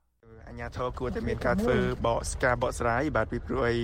[0.49, 1.77] អញ្ញាធរគួរតែមានការធ្វើ
[2.07, 3.79] បកស្ការបកស្រាយបាទពីព្រោះអី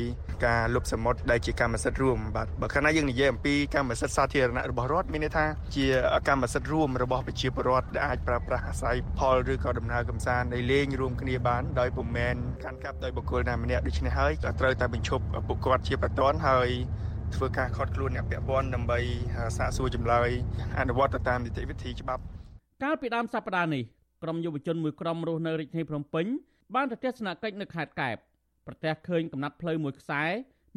[0.46, 5.46] ការលុបសមុទ្រដែលជាកម្មសិទ្ធិរួមបាទបើខណៈយើងនិយាយអំពីកម្មសិទ្ធិសាធារណៈរបស់រដ្ឋមានន័យថា
[5.76, 5.86] ជា
[6.28, 12.34] កម្មសិទ្ធិរួមរបស់ប្រជាពលរដ្ឋដែលអាចប្រើប្រាស់អាស្រ័យផលឬក៏ដំណើរកំសាន្តនៃលេងរួមគ្នាបានដោយពុំមែន
[12.64, 16.68] កាន់កាប់ដោយបុគ្គលណាម្នាក់ដូច្នេះហើយក៏ត្រូវតែបញ្ឈប់ពួកគាត់ជាបន្ទាន់ហើយ
[17.34, 18.98] ធ្វើការខត់ខ្លួនអ្នកពាក់ព័ន្ធដើម្បី
[19.56, 20.28] សាកសួរចម្លើយ
[20.78, 22.24] អនុវត្តតាមនីតិវិធីច្បាប់
[22.84, 23.82] កាលពីដើមសប្តាហ៍នេះ
[24.22, 26.26] ក្រុមយុវជនមួយក្រុមរស់នៅរាជធានីភ្នំពេញ
[26.74, 28.16] បានទៅទស្សនកិច្ចនៅខេត្តកែប
[28.66, 30.22] ប្រទះឃើញកំណាត់ផ្លូវមួយខ្សែ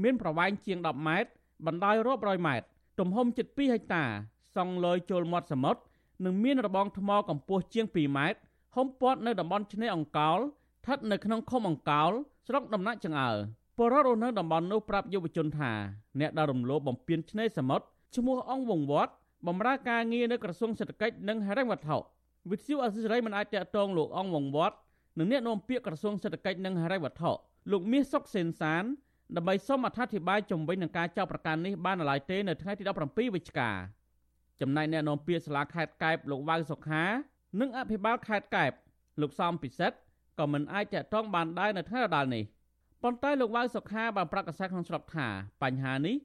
[0.04, 1.30] មានប្រវែងជាង10ម៉ែត្រ
[1.66, 2.66] បណ្ដោយរាប់រយម៉ែត្រ
[3.00, 4.04] ទំហំជិត2ហិកតា
[4.56, 5.82] សង់លយចូលមាត់សមុទ្រ
[6.26, 8.40] និងមានរបងថ្មកម្ពស់ជាង2ម៉ែត្រ
[8.76, 12.12] ហុំព័ទ្ធនៅតំបន់ឆ្នេរអង្កោលស្ថិតនៅក្នុងឃុំអង្កោល
[12.48, 13.32] ស្រុកដំណាក់ចង្អើ
[13.78, 15.72] ពលរដ្ឋរស់នៅតំបន់នោះប្រាប់យុវជនថា
[16.20, 17.86] អ្នកដែលរំលោភបំពានឆ្នេរសមុទ្រ
[18.16, 19.14] ឈ្មោះអង្គវងវត្ត
[19.46, 21.98] បម្រើការងារនៅក្រសួងសេដ្ឋកិច្ចនិងហិរញ្ញវត្ថុ
[22.52, 24.78] វិទ្យុអសិរ័យមិនអាចតកតងលោកអង្គវងវត្ត
[25.20, 27.32] និងអ្នកនាំពាក្យក្រសួងសេដ្ឋកិច្ចនិងហិរញ្ញវត្ថុ
[27.72, 28.84] លោកមាសសុកសេនសាន
[29.36, 33.72] ដើម្បីសូមអធិប្បាយជំវិញនឹងការចោទប្រកាន់នេះបាននៅឡើយទេនៅថ្ងៃទី17វិច្ឆិកា
[34.62, 37.04] ចំណែកអ្នកនាំពាក្យសាលាខេត្តកែបលោកវ៉ៅសុខា
[37.60, 38.72] និងអភិបាលខេត្តកែប
[39.22, 39.98] លោកសំពិសិដ្ឋ
[40.40, 42.44] ក៏មិនអាចតកតងបានដែរនៅថ្ងៃដដែលនេះ
[43.04, 45.28] ប៉ុន្តែលោកវ៉ៅសុខាបានប្រកាសក្នុងស្រុកថា
[45.64, 46.16] បញ្ហានេះ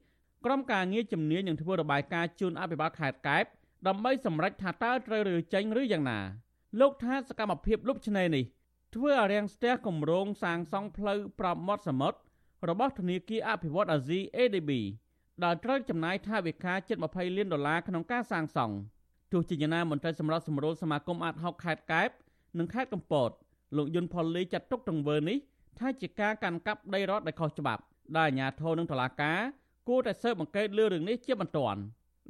[0.45, 3.45] ក្រុមការងារជំនាញនឹងធ្វើរបាយការណ៍ជូនអភិបាលខេត្តកែប
[3.87, 6.19] ដើម្បីសម្រេចថាតើត្រូវឬចេញឬយ៉ាងណា
[6.79, 8.43] លោកថាសកម្មភាពលុបឆ្នេរនេះ
[8.95, 12.17] ធ្វើឲ្យរាំងស្ទះគម្រោងសាងសង់ផ្លូវប្រប់មាត់សមុទ្រ
[12.69, 14.71] របស់ធនាគារអភិវឌ្ឍអាស៊ី ADB
[15.43, 18.75] ដែលត្រូវចំណាយថវិកាជិត20លានដុល្លារក្នុងការសាងសង់
[19.31, 22.09] ទោះជាយ៉ាងណាមន្ត្រីសម្រាប់សម្រួលសមាគមអាត60ខេត្តកែប
[22.57, 23.29] និងខេត្តកំពត
[23.77, 25.37] លោកយុនផុលលីចាត់ទុកទង្វើនេះ
[25.79, 27.81] ថាជាការកាន់កាប់ដីរដ្ឋដែលខុសច្បាប់
[28.17, 29.39] ដែលអាជ្ញាធរនិងតុលាការ
[29.87, 31.79] គួរតែស៊ើបអង្កេតលើរឿងនេះជាបន្ទាន់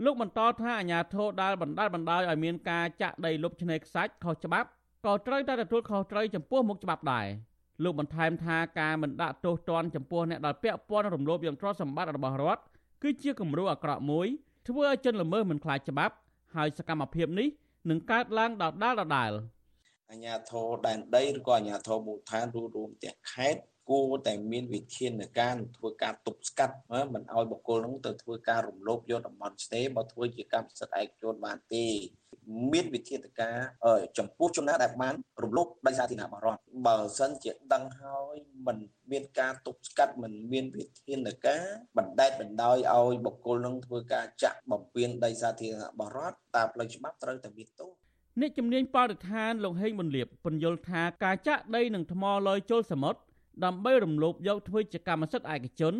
[0.03, 4.67] លោកបន្តថាអាជ្ញាធរដែលបណ្ដាលបណ្ដោយឲ្យមានការចាក់ដីលុបឆ្នេរខ្សាច់ខុសច្បាប់
[5.05, 7.27] ក៏ត្រូវតែទទួលខុសត្រូវចំពោះមុខច្បាប់ដែរ
[7.83, 12.61] លោកបន្ថែមថាការមិនដាក់ទោសទណ្ឌចំពោះអ្នកដែលពាក់ព័ន្ធរំលោភយកទ្រព្យសម្បត្តិរបស់រដ្ឋ
[13.03, 14.27] គឺជាគំរូអាក្រក់មួយ
[14.67, 16.15] ធ្វើឲ្យជនល្មើសមិនខ្លាចច្បាប់
[16.55, 17.47] ហើយសកម្មភាពនេះ
[17.89, 19.31] នឹងកើតឡើងដដែលដដែល
[20.11, 26.75] អាញាធរដែនដីឬក៏អាញាធរមូលដ្ឋានរួមរួមទាំងខេត្ត គួរតែមានវិធានការធ្វើការទប់ស្កាត់
[27.13, 31.85] មិនឲ្យបុគ្គលនោះទៅធ្វើការរំលោភយកតំបន់ស្ទេមកធ្វើជាកម្មសិទ្ធិឯកជនបានទេ
[32.73, 33.57] មានវិធានការ
[34.17, 38.35] ចំពោះចំណាដែលបានរំលោភដីសាធារណៈរបស់រដ្ឋបើសិនជាដឹងហើយ
[38.67, 38.77] មិន
[39.11, 41.63] មានការទប់ស្កាត់មិនមានវិធានការ
[41.97, 47.91] បណ្ដេតបណ្ដោយឲ្យបុគ្គលនឹងធ្វើការចាក់បំពេញដីសាធារណៈរបស់រដ្ឋតាមផ្លូវច្បាប់ត្រូវតែមានទោស
[48.41, 53.19] អ្នកជំនាញបរិស្ថានលោកហេងមុនលៀបពន្យល់ថាការចាក់ដីនឹងថ្មលយចូលសមុទ្រ
[53.65, 55.93] ដើម្បីរំលោភយកធ្វើជាកម្មសិទ្ធិឯកជន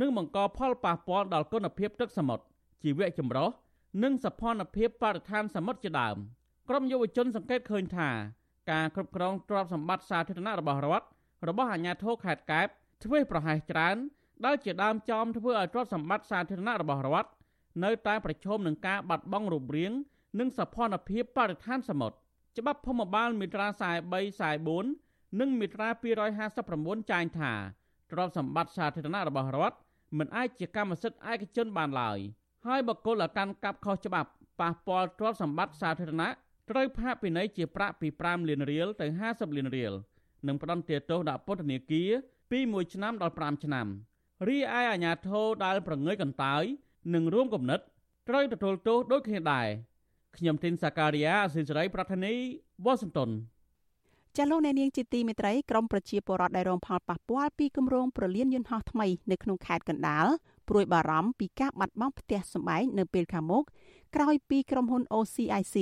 [0.00, 2.44] និងបង្កផលប៉ះពាល់ដល់គុណភាពទឹកសមុទ្រ
[2.82, 3.48] ជីវៈចម្រុះ
[4.02, 6.16] និងសភនភាពបរិស្ថានសមុទ្រជាដើម
[6.68, 8.10] ក្រមយុវជនសង្កេតឃើញថា
[8.70, 11.06] ការគ្រប់គ្រងទ្រព្យសម្បត្តិសាធារណៈរបស់រដ្ឋ
[11.48, 12.66] របស់អាជ្ញាធរខេត្តកែប
[13.04, 13.96] ធ្វើប្រហែសច្រើន
[14.44, 17.30] ដែលជាដើមចោមធ្វើឲ្យទ្រព្យសម្បត្តិសាធារណៈរបស់រដ្ឋ
[17.84, 19.92] នៅតែប្រឈមនឹងការបាត់បង់រូបរាង
[20.38, 22.16] និងសភនភាពបរិស្ថានសមុទ្រ
[22.58, 23.80] ច្បាប់ភូមិបាលមាត្រា43
[24.80, 25.88] 44 និងមាត្រា
[26.48, 27.52] 259ចែងថា
[28.10, 29.76] ទ្រព្យសម្បត្តិសាធារណៈរបស់រដ្ឋ
[30.18, 32.20] មិនអាចជាកម្មសិទ្ធិឯកជនបានឡើយ។
[32.66, 36.28] ហើយបុគ្គលដែលកាន់កាប់ខុសច្បាប់ប៉ះពាល់ទ្រព្យសម្បត្តិសាធារណៈ
[36.70, 39.92] ត្រូវផាកពិន័យជាប្រាក់ពី5លានរៀលទៅ50លានរៀល
[40.46, 42.10] និងផ្តន្ទាទោសដាក់ពន្ធនាគារ
[42.50, 43.86] ពី1ឆ្នាំដល់5ឆ្នាំ
[44.48, 46.62] រីឯអាជ្ញាធរដែលប្រងើយកន្តើយ
[47.14, 47.80] និងរួមគំនិត
[48.28, 49.68] ត្រូវទទួលទោសដូចគ្នាដែរ
[50.36, 52.34] ខ្ញុំទីនសាការីយ៉ាអសិលសេរីប្រធានី
[52.84, 53.30] វ៉ាស៊ីនតោន
[54.36, 60.26] ចាលោកអ្នកនាងជាទីមេត្រីក្រមប្រជាពលរដ្ឋដែលរងផលប៉ះពាល់ពីគម្រោងប្រលានយន្តហោះថ្មីនៅក្នុងខេត្តកណ្ដាល
[60.68, 63.64] ព្រួយបារម្ភពីការបាត់បង់ផ្ទះសម្បែងនៅពេលខាងមុខ
[64.14, 65.76] ក្រោយពីក្រុមហ៊ុន OCIC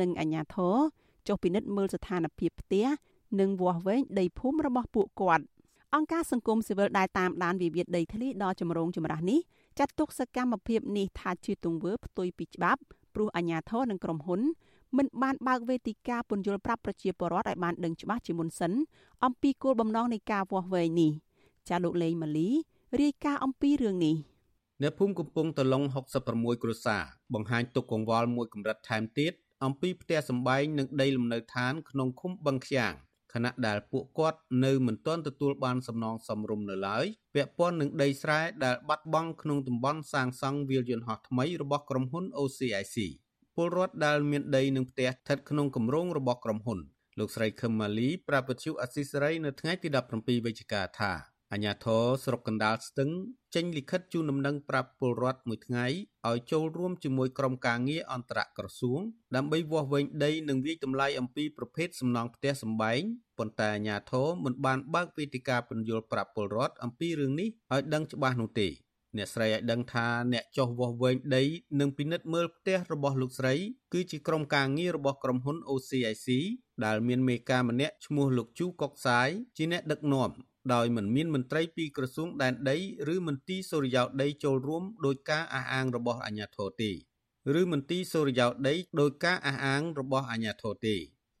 [0.00, 0.76] និងអាជ្ញាធរ
[1.28, 2.86] ចុះពិនិត្យមើលស្ថានភាពផ្ទះ
[3.40, 5.44] និងវាស់វែងដីភូមិរបស់ពួកគាត់
[5.94, 9.40] អង្គការសង្គមស៊ីវិលដែលតាមដានវិវាទដីធ្លីដ៏ចម្រូងចម្រាសនេះ
[9.78, 12.80] ចាត់ទុកសកម្មភាពនេះថាជាទង្វើផ្ទុយពីច្បាប់
[13.14, 14.40] ព្រោះអាជ្ញាធរនិងក្រុមហ៊ុន
[14.96, 18.72] មិនបានបើកវេទិកាពន្យល់ប្រាប់ប្រជាពលរដ្ឋឲ្យបានដឹងច្បាស់ជាមុនសិន
[19.24, 21.12] អំពីគោលបំណងនៃការវាស់វែងនេះ
[21.68, 22.48] ចាលោកលេងម៉ាលី
[23.00, 24.16] រាយការណ៍អំពីរឿងនេះ
[24.82, 25.82] អ្នកភូមិកំពង់តឡុង
[26.22, 27.02] 66គ្រួសារ
[27.34, 29.32] បង្ហាញទុកកង្វល់មួយកម្រិតថែមទៀត
[29.64, 32.92] អំពីផ្ទះសម្បែងនិងដីលំនៅឋានក្នុងឃុំបឹងខ្យាង
[33.32, 42.96] ខណៈដែលពួកគាត់នៅមិនទាន់ទទួលបានសំណងសមរម្យនៅឡើយពាក់ព័ន្ធនឹងដីស្រែដែលបាត់បង់ក្នុងតំបន់សាងសង់វាលយន្តហោះថ្មីរបស់ក្រុមហ៊ុន OCIC
[43.62, 46.78] ពលរដ្ឋដែលមានដីនិងផ្ទះស្ថិតក្នុងគម្រោងរបស់ក្រុមហ៊ុន
[47.18, 51.12] លោកស្រីខឹមម៉ាលីប្រាប់វិទ្យុអស៊ីសេរីនៅថ្ងៃទី17វិច្ឆិកាថា
[51.52, 53.10] អាញាធរស្រុកកណ្ដាលស្ទឹង
[53.54, 55.86] ចេញលិខិតជូនដំណឹងប្រាប់ពលរដ្ឋមួយថ្ងៃ
[56.28, 59.00] ឲ្យចូលរួមជាមួយក្រុមការងារអន្តរក្រសួង
[59.36, 63.00] ដើម្បីវាស់វែងដីនិងវិយតម្លៃអំពីប្រភេទសំណង់ផ្ទះសម្បែង
[63.38, 68.68] ប៉ុន្តែអាញាធរមិនបានបើកវេទិកាពន្យល់ប្រាប់ពលរដ្ឋអំពីរឿងនេះឲ្យដឹងច្បាស់នោះទេ
[69.16, 71.44] អ្នកស្រីឲ្យដឹងថាអ្នកចោះវាស់វែងដី
[71.80, 73.54] និងពិនិត្យមើលផ្ទះរបស់លោកស្រី
[73.92, 76.28] គឺជាក្រុមការងាររបស់ក្រុមហ៊ុន OCIC
[76.84, 80.30] ដែលមានមេការម្នាក់ឈ្មោះលោកជូកុកសាយជាអ្នកដឹកនាំ
[80.74, 82.76] ដោយមិនមានមន្ត្រីពីក្រសួងដែនដី
[83.14, 86.90] ឬមន្ទីរសូរិយោដីចូលរួមដោយការអះអាងរបស់អាជ្ញាធរទេ
[87.60, 90.96] ឬមន្ទីរសូរិយោដីដោយការអះអាងរបស់អាជ្ញាធរទេ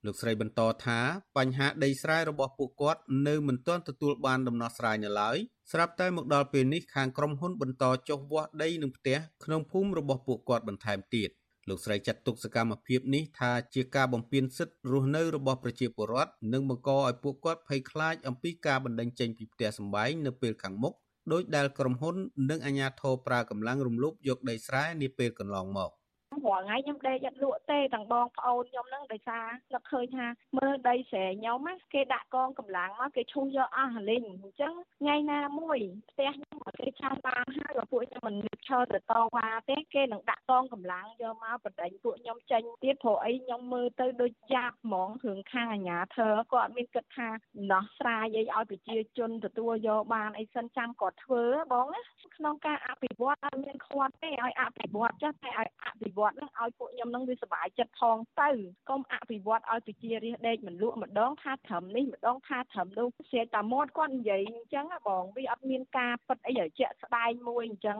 [0.06, 1.00] លោកស្រីបន្តថា
[1.36, 5.36] បញ្ហាដីស្រែរបស់ពួកគាត់នៅមិនទាន់ទទួលបានដំណោះស្រាយនៅឡើយ
[5.72, 11.30] ស្រាប់តែមកដល់ពេលនេះខាងក្រុមហ៊ុនបន្តចុះវាស់ដីនិងផ្ទះក្នុងភូមិរបស់ពួកគាត់បន្ថែមទៀត
[11.68, 20.94] លោកស្រីចាត់ទុកសកម្មភាពនេះថាជាការបំពានសិទ្ធិរស់នៅរបស់ប្រជាពលរដ្ឋនិងបង្កឲ្យពួកគាត់ភ័យខ្លាចអំពីការបណ្តេញចេញពីផ្ទះសម្បែងនៅពេលខាងមុខ
[21.32, 22.16] ដោយដែលក្រុមហ៊ុន
[22.50, 25.90] និងអាជ្ញាធរប្រើកម្លាំងរំលោភយកដីស្រែនាពេលកន្លងមក
[26.32, 30.26] រាល់ថ្ងៃខ្ញុំដេកអត់លក់ទេទាំងបងប្អូនខ្ញុំហ្នឹងដោយសារនឹកឃើញថា
[30.58, 35.78] មើលដីស្រែខ្ញុំណាគេដាក់កងកម្លាំងមកគេឈូសយកអស់លីងអញ្ចឹងថ្ងៃណាមួយ
[36.10, 47.28] ផ្ទះខ្ញុំគេឆានបានហើយបើពួកខ្ញុំមិនឈរទៅតវ៉ាទេគេនឹងដាក់កងកម្លាំងយកមកបដិញពួកខ្ញុំចេញទៀតព្រោះអីខ្ញុំមើលទៅដូចយ៉ាប់ហ្មងរឿងខាងអាញាធរគាត់មានគិតថា
[47.72, 52.00] ដោះស្រាយអីឲ្យប្រជាជនទទួលយកបានអីសិនចាំគាត់ធ្វើបងណា
[52.36, 58.50] ក្នុងការអភិវឌ្ឍឲ្យមានខ្វាត់ទេឲ្យអភិវឌ្ឍចាស់តែឲ្យអភិវឌ្ឍហ្នឹងឲ្យពួកខ្ញុំហ្នឹងវាសុបាយចិត្តផងទៅ
[58.90, 67.98] កុំអភិវឌ្ឍឲ្យប្រជារាស្ត្រដេកមិនលក់ម្ដងថាត្រឹមនេះម្ដងថាត្រឹមនោះស្រាតែមាត់គាត់និយាយអញ្ចឹងបងវាអត់មានការពិតអីឲ្យជាក់ស្ដែងមួយអញ្ចឹង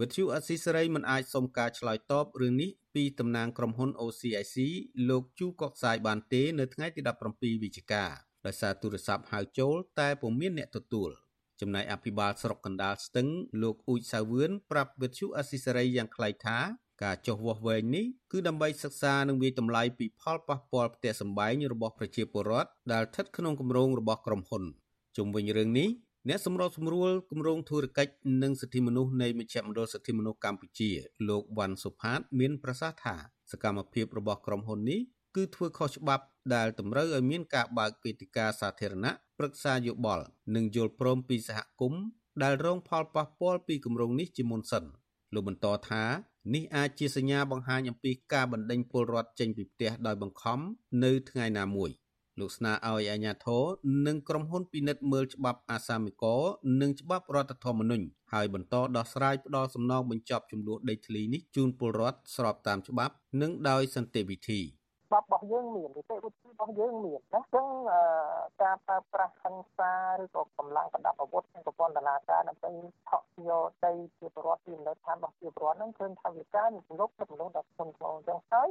[0.00, 4.56] វិទ្យុអស៊ីសេរីមិនអាចសុំការឆ្លើយតបរឿងនេះពីតំណាងក្រុមហ៊ុន OCIC
[5.08, 7.00] លោកជូកុកសាយបានទេនៅថ្ងៃទី
[7.32, 8.04] 17វិច្ឆិកា
[8.46, 11.10] ដោយសារទូរស័ព្ទហៅចូលតែពុំមានអ្នកទទួល
[11.60, 13.28] ចំណែកអភិបាលស្រុកកណ្ដាលស្ទឹង
[13.62, 16.58] លោកអ៊ូចសាវឿនប្រាប់វិទ្យុអស៊ីសេរីយ៉ាងខ្លីថា
[17.02, 24.64] ការចុះវាស់វែងនេះគឺដើម្បីសិក្សានិងវិយតម្លៃពីផលប៉ះពាល់ផ្ទះសម្បែងរបស់ប្រជាពលរដ្ឋដែលស្ថិតក្នុងគម្រោងរបស់ក្រុមហ៊ុន
[25.16, 25.88] ជុំវិញរឿងនេះ
[26.28, 30.90] អ្នកសម្របសម្រួលគម្រោងធុរកិច្ចនិងសិទ្ធិមនុស្សនៃមជ្ឈមណ្ឌលសិទ្ធិមនុស្សកម្ពុជា
[31.28, 33.14] លោកវ៉ាន់សុផាត មានប្រសាសន៍ថា
[33.52, 35.00] សកម្មភាពរបស់ក្រុមហ៊ុននេះ
[35.36, 36.24] គឺធ្វើខុសច្បាប់
[36.54, 40.24] ដែលតម្រូវឲ្យមានការបើកវេទិកាសាធារណៈប្រឹក្សាយោបល់
[40.54, 42.02] និងយល់ព្រមពីសហគមន៍
[42.42, 44.84] ដែលរងផលប៉ះពាល់ពីគម្រោងនេះជាមុនសិន
[45.34, 46.04] លោកបន្តថា
[46.54, 50.58] នេះអាចជាសញ្ញាបង្ហាញអំពីការបណ្ដេញពលរដ្ឋចេញពីផ្ទះដោយបង្ខំ
[51.04, 51.90] នៅថ្ងៃណាមួយ
[52.40, 53.64] លោកស្នើឲ្យអាជ្ញាធរ
[54.06, 56.24] និងក្រុមហ៊ុនពិនិត្យមើលច្បាប់អាសាមិក
[56.80, 64.60] និងច្បាប់រដ្ឋធម្មនុញ្ញហើយបន្តដោះស្រាយផ្ដាល់សំណងបញ្ចប់ចំនួនដីធ្លីនេះជូនពលរដ្ឋស្របតាមច្បាប់ និងដោយសន្តិវិធី។
[65.12, 67.66] ច្បាប់របស់យើងមាននីតិវិធីរបស់យើងមានណាអញ្ចឹង
[68.62, 72.70] ការប្រើប្រាស់ហិង្សាឬក៏កម្លាំងប្រដាប់អាវុធនិងប្រព័ន្ធតឡាការដើម្បី
[73.10, 78.68] ថក់យកដីជាប្រវត្តិពីនៅឋានរបស់ជាប្រវត្តិហ្នឹងឃើញថាវាការមានលុបទៅលុបដល់ធនធ្ងរអញ្ចឹងហើយ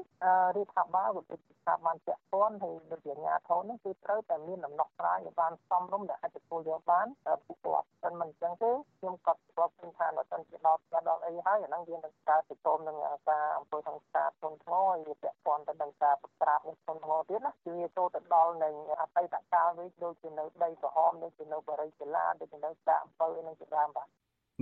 [0.55, 7.07] រាជរដ្ឋាភិបាលក៏ដូចជាស្ថាប័នពាក់ព័ន្ធហើយដូចជាអាជ្ញាធរហ្នឹងគឺត្រូវតែមានដំណោះស្រាយឲ្យបានសមរម្យដែលអាចទទួលយកបាន
[7.45, 12.97] ពីគាត់មិនមិនអញ្ចឹងទេខ្ញុំក៏ស្គាល់ឃើញថានៅតែជាដល់ផ្ទះដល់អីហើយអាហ្នឹងវានឹងការទៅចូលនឹង
[13.29, 24.07] ការអំពើហិង្សាធនធ្ងរហើយវាពាក់ព័ន្ធទៅនឹងការក្រាបនឹងធនធ្ងរទៀតណាគឺវាចូលទៅដល់នឹងអតីតកាលវិញដូចជានៅដីក្រហមដូចជានៅបរិយាកលាដូចជានៅតាអំពើនឹងជាដើមបាទ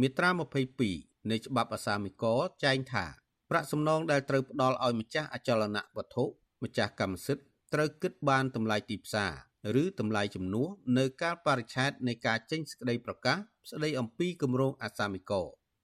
[0.01, 0.29] មាត្រា
[0.79, 2.25] 22នៃច្បាប់អាសាមិក
[2.63, 3.05] ចែងថា
[3.49, 6.23] ប្រាក់សំណងដែលត្រូវផ្ដល់ឲ្យម្ចាស់អចលនវត្ថុ
[6.63, 7.43] ម្ចាស់កម្មសិទ្ធិ
[7.73, 9.25] ត្រូវគិតបានតម្លៃទីផ្សា
[9.75, 13.37] រឬតម្លៃចំនួននៅកាលបរិច្ឆេទនៃការចេញសេចក្តីប្រកាស
[13.69, 15.31] ស្តីអំពីគម្រោងអាសាមិក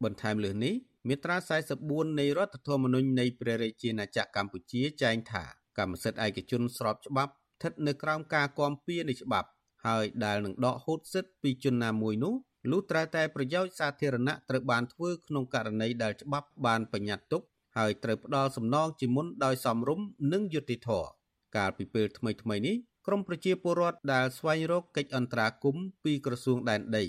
[0.03, 0.75] បន្ថែមលើសនេះ
[1.07, 1.38] មាត្រា
[1.77, 5.45] 44នៃរដ្ឋធម្មនុញ្ញនៃព្រះរាជាណាចក្រកម្ពុជាចែងថា
[5.78, 9.49] កម្មសិទ្ធិឯកជនស្របច្បាប់ស្ថិតនៅក្រោមការគាំពៀនៃច្បាប់
[9.88, 12.34] ហើយដែលនឹងដកហូតសិទ្ធិពីជនណាមួយនោះ
[12.71, 17.41] លុះត្រាតែប្រយោជន៍សាធារណៈត្រូវបានធ្វើក្នុងករណីដែលច្បាប់បានបញ្ញត្តិទុក
[17.78, 21.09] ហើយត្រូវផ្ដល់សំណងជាមុនដោយសមរម្យនិងយុត្តិធម៌
[21.57, 22.76] កាលពីពេលថ្មីៗនេះ
[23.07, 27.05] ក្រមប្រជាពលរដ្ឋដែលស្វែងរកកិច្ចអន្តរាគមន៍ពីក្រសួងដែនដី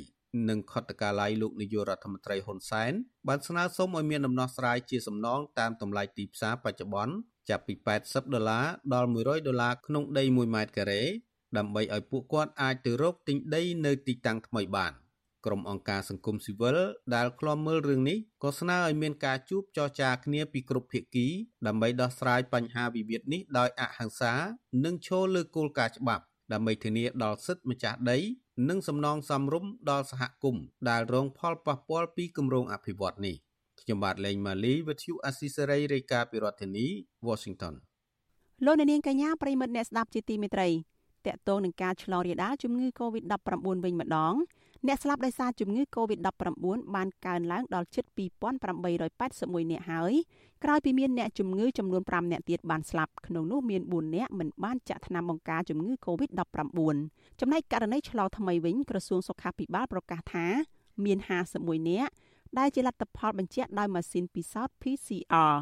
[0.49, 2.93] និងខុទ្ទកាល័យលោកនាយករដ្ឋមន្ត្រីហ៊ុនសែន
[3.29, 7.15] បានស្នើសុំឲ្យមានដំណោះស្រាយជាសំណងតាមតម្លៃទីផ្សារបច្ចុប្បន្ន
[7.49, 7.75] ចាប់ពី
[8.05, 11.03] 80ដុល្លារដល់100ដុល្លារក្នុងដី1ម៉ែត្រការ៉េ
[11.57, 14.95] ដើម្បីឲ្យពួកគាត់អាចទៅរកទិញដីនៅទីតាំងថ្មីបាន។
[15.47, 16.77] ក្រុមអង្គការសង្គមស៊ីវិល
[17.15, 21.27] ដែលឃ្លាំមើលរឿងនេះក៏ស្នើឲ្យមានការជួបចរចាគ្នាពីគ្រប់ភាគី
[21.67, 24.35] ដើម្បីដោះស្រាយបញ្ហាវិវាទនេះដោយអហិង្សា
[24.85, 28.19] និងឈលលើគោលការណ៍ច្បាប់ដើម្បីធានាដល់សិទ្ធិម្ចាស់ដី
[28.69, 33.37] និងសំណងសមរម្យដល់សហគមន៍ដែលរងផលប៉ះពាល់ពីគម្រោងអភិវឌ្ឍនេះ
[33.87, 36.87] ខ្ញុំបាទលេងម៉ាលីវិទ្យុអស៊ីសេរីរាយការណ៍ពីរដ្ឋធានី
[37.27, 37.75] Washington
[38.65, 40.69] លោកនាងកញ្ញាប្រិមិត្តអ្នកស្ដាប់ជាទីមេត្រី
[41.27, 43.35] តកតងនឹងការឆ្លងរាលដាលជំងឺ Covid-19
[43.85, 44.35] វិញម្ដង
[44.87, 50.13] អ្នកស្លាប់ដោយសារជំងឺ Covid-19 បានកើនឡើងដល់ជិត2881នាក់ហើយ
[50.65, 56.79] ក្រោយពីមានអ្នកជំងឺចំនួន5នាក់ទៀតបានស្លាប់ក្នុងនោះមាន4នាក់មិនបានចាក់ថ្នាំបង្ការជំងឺ Covid-19
[57.41, 60.47] ចំណែកករណីឆ្លងថ្មីវិញក្រសួងសុខាភិបាលប្រកាសថា
[61.05, 61.19] មាន
[61.55, 62.13] 51នាក់
[62.59, 65.57] ដែលជាលទ្ធផលបញ្ជាក់ដោយម៉ាស៊ីនពិសោធន៍ PCR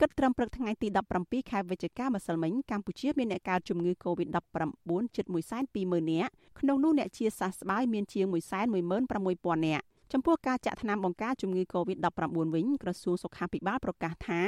[0.00, 5.24] គិតត្រឹមព្រឹកថ្ងៃទី17ខែវិច្ឆិកាម្សិលមិញកម្ពុជាមានអ្នកកើតជំងឺ Covid-19 ជិត
[5.68, 14.40] 120,000នាក់ក្នុងនោះអ្នកជាសះស្បើយមានជាង116,000នាក់ចំពោះការចាក់ថ្នាំបង្ការជំងឺ Covid-19 វិញក្រសួងសុខាភិបាលប្រកាសថា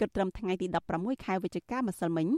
[0.00, 0.66] គិតត្រឹមថ្ងៃទី
[0.96, 2.28] 16ខែវិច្ឆិកាម្សិលមិញ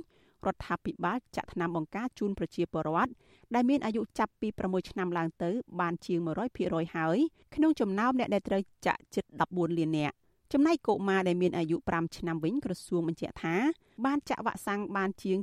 [0.49, 3.13] រដ្ឋាភិបាលចាក់ថ្នាំបង្ការជូនប្រជាពលរដ្ឋ
[3.55, 6.19] ដែលមានអាយុចាប់ពី6ឆ្នាំឡើងទៅ បានជាង
[6.57, 7.19] 100%ហើយ
[7.55, 10.17] ក្នុងចំណោមអ្នកដែលត្រូវចាក់ជិត14លាននាក់
[10.53, 13.57] ចំណែកកុមារដែលមានអាយុ5ឆ្នាំវិញក្រសួងបញ្ជាក់ថា
[14.05, 15.39] បានចាក់វ៉ាក់សាំងបានជាង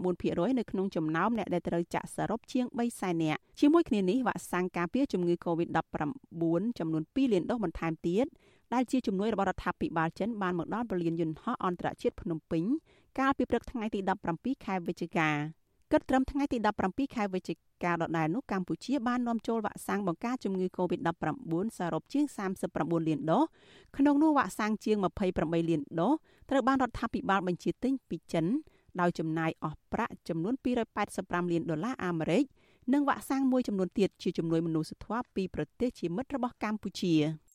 [0.00, 8.26] 79%នៅក្នុងចំណោមអ្នកដែលត្រូវចាក់សរុបជាង3សែននាក់ជាមួយគ្នានេះវ៉ាក់សាំងការពារជំងឺ Covid-19 ចំនួន2លានដូសបន្ថែមទៀត
[8.74, 12.64] ដែលជាជំនួយរបស់រដ្ឋាភិបាលចិនបានមកដល់ពលានយន្តហោះអន្តរជាតិភ្នំពេញ
[13.18, 14.00] កាលពីព្រឹកថ្ងៃទី
[14.32, 15.28] 17ខែវិច្ឆិកា
[15.92, 17.54] គិតត្រឹមថ្ងៃទី17ខែវិច្ឆិ
[17.84, 22.24] កាដដែលនោះកម្ពុជាបាននាំចូលវ៉ាក់សាំងបង្ការជំងឺ Covid-19 សរុបជាង
[22.66, 23.44] 39លានដូស
[23.96, 24.96] ក្នុងនោះវ៉ាក់សាំងជាង
[25.32, 26.12] 28លានដូស
[26.50, 28.46] ត្រូវបានរដ្ឋាភិបាលបញ្ជាទិញពីចិន
[29.00, 30.54] ដោយចំណាយអស់ប្រាក់ចំនួន
[31.02, 32.44] 285លានដុល្លារអាមេរិក
[32.92, 37.14] និងវ៉ាក់សាំងមួយចំនួនទៀតជាជំនួយមនុស្សធម៌ពីប្រទេសជាមិត្តរបស់កម្ពុជា។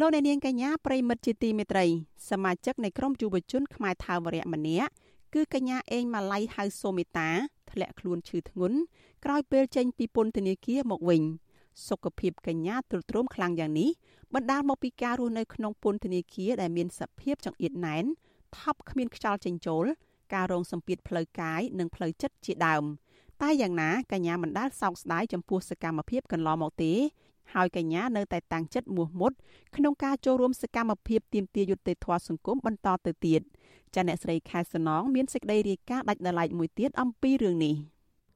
[0.00, 1.86] លោកអ្នកនាងកញ្ញាប្រិមិត្តជាទីមេត្រី
[2.30, 4.90] សមាជិកនៃក្រុមយុវជនខ្មែរថាវរៈម្នាក់
[5.34, 7.30] គឺកញ្ញាអេងម៉ាឡៃហៅសូមេតា
[7.70, 8.78] ធ្លាក់ខ្លួនឈឺធ្ងន់
[9.24, 11.22] ក្រោយពេលចេញពីពន្ធនាគារមកវិញ
[11.88, 13.90] សុខភាពកញ្ញាទ្រុឌទ្រោមខ្លាំងយ៉ាងនេះ
[14.34, 18.04] បណ្ដាលមកពីការរស់នៅក្នុងពន្ធនាគារដែលមានសភាពចង្អៀតណែន
[18.58, 19.84] ថប់គ្មានខ្យល់ចេញចូល
[20.34, 22.84] ការរងសម្ពាធផ្លូវកាយនិងផ្លូវចិត្តជាដើម
[23.42, 26.92] តែយ៉ាងណាកញ្ញាមិនដាល់សោកស្ដាយចំពោះសកម្មភាពកន្លងមកទេ
[27.54, 29.32] ហើយកញ្ញានៅតែតាំងចិត្តមោះមុត
[29.76, 33.40] ក្នុងការចូលរួមសកម្មភាពទាមទារយុត្តិធម៌សង្គមបន្តទៅទៀត
[33.94, 37.74] ចាអ្នកស្រីខែសំណងមានសេចក្តីរាយការណ៍ដាច់ដライមួយទៀតអំពីរឿងនេះ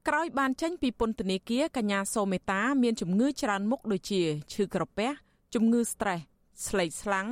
[0.07, 4.21] ក្រោយបានចេញពីពន្ធនាគារកញ្ញាសូមេតា មានជំងឺច្រើនមុខដូចជា
[4.53, 5.09] ឈឺក្រពះ
[5.53, 6.21] ជំងឺ stress
[6.67, 7.27] ស្លេកស្លាំង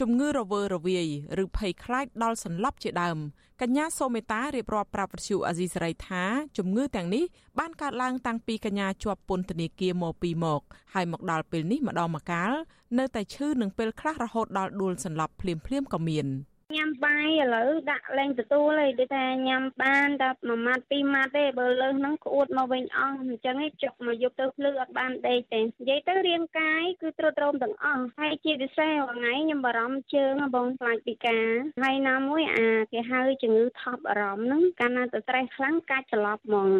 [0.00, 1.08] ជំងឺរវើរវាយ
[1.42, 3.18] ឬភ័យខ្លាចដល់សន្លប់ជាដើម
[3.60, 6.22] កញ្ញាសូមេតារៀបរាប់ប្រាប់វិទ្យុអាស៊ីសេរីថា
[6.58, 7.24] ជំងឺទាំងនេះ
[7.58, 10.60] បានកើតឡើងតាំងពីកញ្ញាជាប់ពន្ធនាគារមកពីមក
[10.94, 12.52] ហើយមកដល់ពេលនេះម្ដងម្កាល
[12.98, 16.26] នៅតែឈឺនឹងពេលខ្លះរហូតដល់ដួលសន្លប់ភ្លាមៗក៏មាន។
[16.76, 31.48] ញ៉ាំបាយឥឡូវដាក់លេងទទួលឯងដូចថាញ៉ាំបានតែមួយម៉ាត់ពីរម៉ាត់ទេបើលើសហ្នឹងក្អួតមកវិញអស់អញ្ចឹងឯងចុកមកយកទៅភ្លឺអត់បានដេកទេនិយាយទៅរាងកាយគឺទ្រុឌទ្រោមទាំងអស់ហើយជាពិសេសថ្ងៃខ្ញុំបារម្ភជើងបងខ្លាចពីការ
[31.82, 36.70] ហើយណាមួយអាគេហៅជំងឺថប់អារម្មណ៍ហ្នឹងកាលណាទៅត្រេះខ្លាំងកាច់ច្រឡប់ហ្មង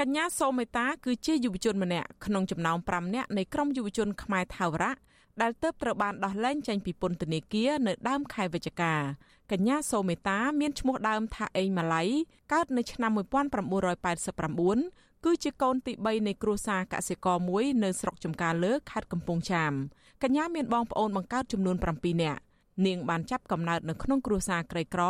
[0.00, 4.94] កញ្ញាសូមេតាគឺជាយុវជនម្នាក់ក្នុងចំណោម5នាក់នៃក្រុមយុវជនខ្មែរថាវរៈ
[5.42, 8.94] ដែលទៅត្រូវបានដោះលែងចេញពីពន្ធនាគារនៅដើមខែវិច្ឆិកា
[9.52, 12.02] កញ្ញាសូមេតាមានឈ្មោះដើមថាអេងម៉ាឡៃ
[12.52, 19.72] កើតនៅឆ្នាំ1989គឺជាកូនទី3នៃគ្រួសារកសិករមួយនៅស្រុកចំការលើខេត្តកំពង់ចាម
[20.22, 22.40] កញ្ញាមានបងប្អូនបង្កើតចំនួន7នាក់
[22.86, 25.02] នាងបានចាប់កំណើតនៅក្នុងគ្រួសារក្រីក្រ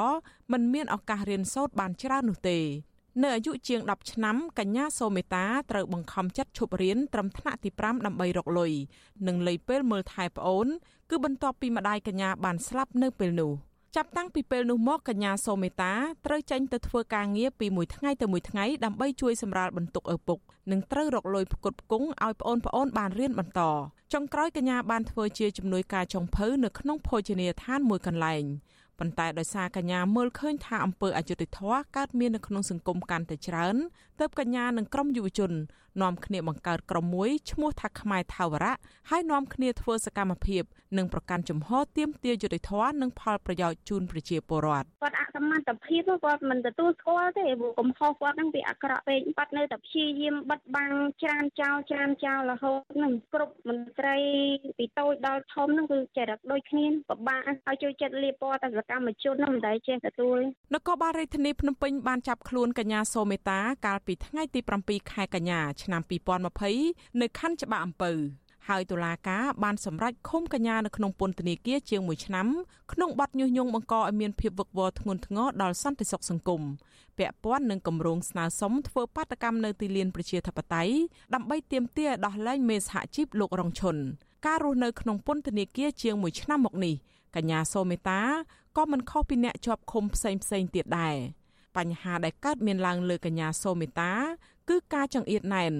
[0.52, 2.58] មិនមានឱកាសរៀនសូត្របានច្រើននោះទេ
[3.22, 8.72] នៅអាយុជាង10ឆ្នាំកញ្ញាសូមេតាត្រូវបង្ខំចិត្តឈប់រៀនត្រឹមថ្នាក់ទី5ដើម្បីរកលុយ
[9.26, 10.66] និងលៃពេលមើលថែប្អូន
[11.10, 13.52] គឺបន្ទាប់ពីម្ដាយកញ្ញាបានស្លាប់នៅពេលនោះ
[13.98, 15.92] ចាប់តាំងពីពេលនោះមកកញ្ញាសូមេតា
[16.26, 20.38] ត្រូវចេញទៅធ្វើការងារពីមួយថ្ងៃទៅមួយថ្ងៃដើម្បីជួយសម្រាលបន្ទុកឪពុក
[20.70, 23.60] និងត្រូវរកលុយផ្គត់ផ្គង់ឲ្យប្អូនប្អូនបានរៀនបន្ត
[24.12, 28.44] ចុងក្រោយកញ្ញាបានធ្វើជាជំនួយការចុងភៅនៅក្នុងភោជនីយដ្ឋានមួយកន្លែង
[28.98, 33.76] ប៉ុន្តែដោយសារកញ្ញាមើលឃើញថាអំពើអយុត្តិធម៌កើតមាននៅក្នុងសង្គមកាន់តែច្រើន
[34.20, 35.52] ទើបកញ្ញានិងក្រុមយុវជន
[36.02, 38.74] នាំគ្នាបង្កើតក្រុមមួយឈ្មោះថាខ្មែរថាវរៈ
[39.10, 40.62] ហើយនាំគ្នាធ្វើសកម្មភាព
[40.98, 50.92] និងប្រកាន់ជំហរទាមទារយុត្តិធម៌និងផលប្រយោជន៍ជូនប្រជាពលរដ្ឋគាត់អសមត្ថភាពគាត់មិនទទួលស្គាល់ទេព្រោះកំហុសគាត់នឹងវាអាក្រក់ពេកគាត់នៅតែព្យាយាមបិទបាំង
[51.22, 54.16] ច្រានចោលច្រានចោលរហូតនឹងគ្រប់មន្ត្រី
[54.78, 60.38] ពីតូចដល់ធំនឹងគឺចរិតដូចគ្នាពិបាកឲ្យជួយចិត្តលៀបពណ៌តែសកម្មជននឹងមិនដែលចេះទទួល
[60.74, 66.02] នគរបាលរាជធានីភ្នំពេញបានចាប់ខ្លួនកញ្ញាសូមេតាកាលពីថ្ងៃទី7ខែកញ្ញាឆ្នាំ
[66.60, 68.12] 2020នៅខណ្ឌច្បារអំពៅ
[68.68, 72.46] ហើយតុលាការបានសម្រេចឃុំកញ្ញានៅក្នុងពន្ធនាគារជាង1ឆ្នាំ
[72.92, 76.62] ក្នុងបទញុះញង់បង្កឲ្យមានភាពវឹកវរធ្ងន់ធ្ងរដល់សន្តិសុខសង្គម
[77.18, 80.94] ពាក់ព័ន្ធនឹងគម្រោងស្នើសុំធ្វើបាតកម្មនៅទីលានប្រជាធិបតេយ្យ
[81.34, 83.96] ដើម្បីទាមទារដោះលែងមេសហជីពលោករងឈុន
[84.46, 86.94] ការរស់នៅក្នុងពន្ធនាគារជាង1ឆ្នាំមកនេះ
[87.36, 88.20] កញ្ញាសូមេតា
[88.76, 91.16] ក៏មិនខុសពីអ្នកជាប់ឃុំផ្សេងផ្សេងទៀតដែរ
[91.76, 94.12] បញ្ហាដែលកើតមានឡើងលើកញ្ញាសូមេតា
[94.68, 95.72] គឺការចង្អៀតណែន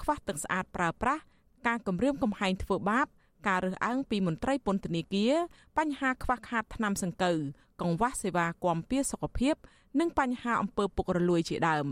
[0.00, 1.22] ខ្វះទឹកស្អាតប្រើប្រាស់
[1.66, 3.06] ការគំរាមកំហែងធ្វើបាប
[3.48, 5.34] ការរើសអើងពីមន្ត្រីពន្ធនាគារ
[5.78, 7.38] បញ្ហាខ្វះខាតថ្នាំសង្កូវ
[7.80, 9.54] កង្វះសេវាគាំពារសុខភាព
[10.00, 11.86] និងបញ្ហាអំពើពុករលួយជាដើម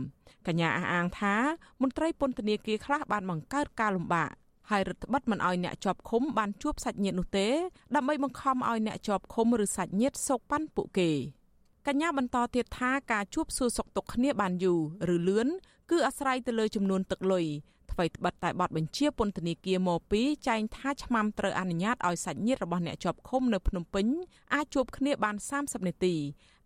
[0.46, 1.34] កញ្ញាអះអាងថា
[1.82, 4.30] មន្ត្រីពន្ធនាគារខ្លះបានបង្កើតការលំបាក
[4.70, 7.48] ហើយរដ្ឋបတ်មិនអោយអ្នកជាប់ឃុំបានជួបសាច់ញាតិនោះទេ
[7.94, 11.10] ដើម្បីបង្ខំឲ្យអ្នកជាប់ឃុំឬសាច់ញាតិសោកប៉ាន់ពួកគេ
[11.86, 14.80] កញ្ញាបន្តទៀតថាការជួបសួរសុខទុក្ខគ្នាបានយូរ
[15.14, 15.48] ឬលឿន
[15.90, 17.46] គឺអាស្រ័យទៅលើចំនួនទឹកលុយ
[17.92, 24.06] ថ្មីត្បិតតែបទបញ្ជាពន្ធនាគារមកពីចែងថាឆ្មាំត្រូវអនុញ្ញាតឲ្យសាច់ញាតិរបស់អ្នកជាប់ឃុំនៅភ្នំពេញ
[24.54, 26.14] អាចជួបគ្នាបាន30នាទី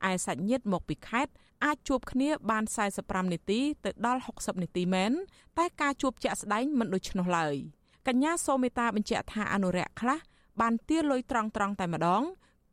[0.08, 1.32] ឯសាច់ញាតិមកពីខេត្ត
[1.64, 2.64] អាចជួបគ្នាបាន
[2.98, 5.12] 45នាទីទៅដល់60នាទីមែន
[5.58, 7.54] តែការជួបជាក់ស្ដែងមិនដូច្នោះឡើយ
[8.08, 10.18] កញ្ញាសូមេតាបញ្ជាក់ថាអនុរិយខ្លះ
[10.60, 12.22] បានទារលុយត្រង់ត្រង់តែម្ដង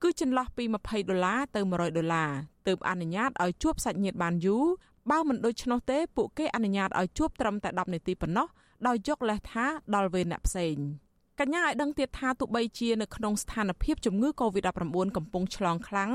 [0.03, 2.31] គឺចន្លោះពី20ដុល្លារទៅ100ដុល្លារ
[2.67, 4.65] ទើបអនុញ្ញាតឲ្យជួបសាច់ញាតិបានយូរ
[5.09, 8.47] បើមិនដូច្នោះទេពួកគេអនុញ្ញាតឲ្យជួបត្រឹមតែ10នាទីប៉ុណ្ណោះ
[8.87, 10.77] ដោយយកលេសថាដល់វេនអ្នកផ្សេង
[11.39, 16.11] កញ្ញាឲ្យដឹងទៀតថាទោះបីជានៅក្នុងស្ថានភាពជំងឺ Covid-19 កំពុងឆ្លងខ្លាំង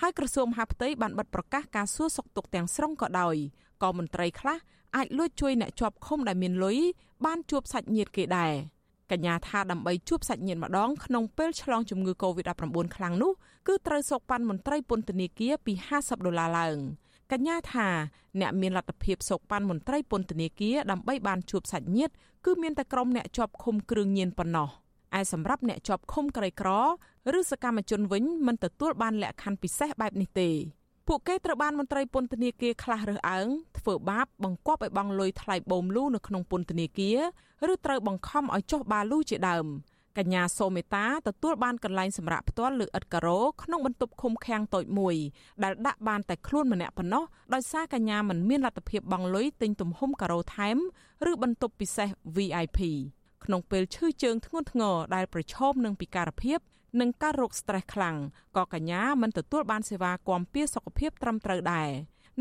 [0.00, 3.36] ហើយក្រសួងមហាផ្ទៃបានបិទប្រកាសការសួរសុខទុក្ខទាំងស្រុងក៏ដោយ
[3.82, 4.58] ក៏មន្ត្រីខ្លះ
[4.96, 6.78] អាចលួចជួយអ្នកជាប់ឃុំដែលមានលុយ
[7.24, 8.52] បានជួបសាច់ញាតិគេដែរ
[9.10, 13.32] កញ្ញាថាដើម្បីជួបសាច់ញាតិម្ដងក្នុងពេលឆ្លងជំងឺ Covid-19 ខ្លាំងនោះ
[13.68, 16.78] គឺត្រូវសោកប៉ាន់មន្ត្រីពន្ធនាគារពី50ដុល្លារឡើង
[17.32, 17.88] កញ្ញាថា
[18.40, 22.12] អ្នកមានលទ្ធភាពសោកប៉ាន់មន្ត្រីពន្ធនាគារដើម្បីបានជួបសាច់ញាតិ
[22.44, 24.68] គឺមានតែក្រុមអ្នកជាប់ឃុំគ្រឿងញៀនប៉ុណ្ណោះ
[25.18, 26.68] ឯសម្រាប់អ្នកជាប់ឃុំក្រីក្រ
[27.38, 30.48] ឬសកម្មជនវិញមិនទទួលបានលក្ខខណ្ឌពិសេសបែបនេះទេ
[31.08, 33.46] ពួកគេត្រូវបានមន្ត្រីពន្ធនាគារខ្លះរើសអើង
[33.78, 37.18] ធ្វើបាបបង្គាប់ឲ្យបង់លុយថ្លៃបូមលូនៅក្នុងពន្ធនាគារ
[37.72, 39.66] ឬត្រូវបង្ខំឲ្យចុះបាលូជាដើម
[40.18, 45.16] កញ្ញាសូមេតាទទួលបានកន្លែងសម្រាប់ផ្ទាល់លើឥដ្ឋការ៉ូក្នុងបន្ទប់ឃុំឃាំងតូចមួយ
[45.62, 50.76] ដែលដាក់បានតែខ្លួនម្នាក់ប៉ុណ្ណោះដោយសារកញ្ញាមិនមានលទ្ធភាពបង់លុយទិញទំហំការ៉ូថែម
[51.30, 52.80] ឬបន្ទប់ពិសេស VIP
[53.44, 56.58] ក្នុងពេលឈឺជើងធ្ងន់ធ្ងរដែលប្រឈមនឹងពិការភាព
[57.00, 58.16] និងការរោគ stress ខ្លាំង
[58.56, 61.90] ក៏កញ្ញាមិនទទួលបានសេវាគាំពារសុខភាពត្រឹមត្រូវដែរ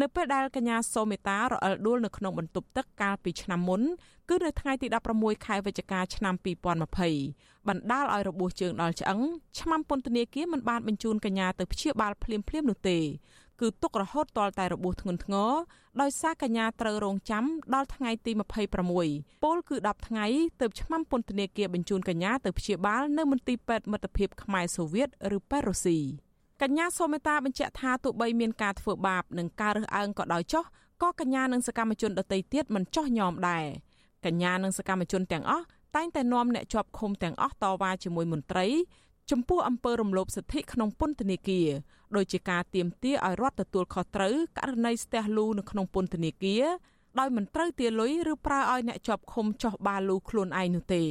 [0.01, 3.81] នៅពេលដែលកញ្ញាសូមេតារអិលដួលនៅក្នុងបន្ទប់ទឹកកាលពីឆ្នាំមុន
[4.29, 4.87] គឺនៅថ្ងៃទី
[5.17, 6.35] 16ខែវិច្ឆិកាឆ្នាំ
[7.01, 9.19] 2020បណ្ដាលឲ្យរបួសជើងដល់ឆ្អឹង
[9.59, 12.99] ឆ្មាំពន្ធនាគារមិនបានបញ្ជូនកញ្ញាទៅព្យាបាលភ្លាមៗនោះទេ
[13.61, 15.51] គឺទុករហូតទាល់តែរបួសធ្ងន់ធ្ងរ
[16.01, 18.31] ដោយសារកញ្ញាត្រូវរងចាំដល់ថ្ងៃទី
[18.87, 20.25] 26ពលគឺ10ថ្ងៃ
[20.61, 25.99] ទើបឆ្មាំពន្ធនាគារបញ្ជូនកញ្ញាទៅព្យាបាលនៅមន្ទីរពេទ្យមិត្តភាពខ្មែរសូវៀតឬប៉េរុស៊ី
[26.63, 30.63] កញ្ញាសូមេតាបញ្ជាក់ថាទោះបីមានការធ្វើបាបនិងការរើសអើងក៏ដោយចុះ
[31.01, 33.65] ក៏កញ្ញានិងសកម្មជនដទៃទៀតមិនចោះញោមដែរ
[34.25, 38.65] កញ្ញានិងសកម្មជនទាំងអស់តែងតែនាំអ្នកជាប់ឃុំទាំងអស់តវ៉ាជាមួយមន្ត្រី
[39.31, 41.67] ចំពោះអំពើរំលោភសិទ្ធិក្នុងពន្ធនាគារ
[42.15, 46.65] ដោយជាការទាមទារឲ្យរដ្ឋទទួលខុសត្រូវករណីស្ទះលូនៅក្នុងពន្ធនាគារ
[47.19, 51.03] ដោយមិនត្រូវទារលុយឬប្រើឲ្យអ្នកជាប់ឃុំចោះបាលូខ្លួនឯងនោះទេ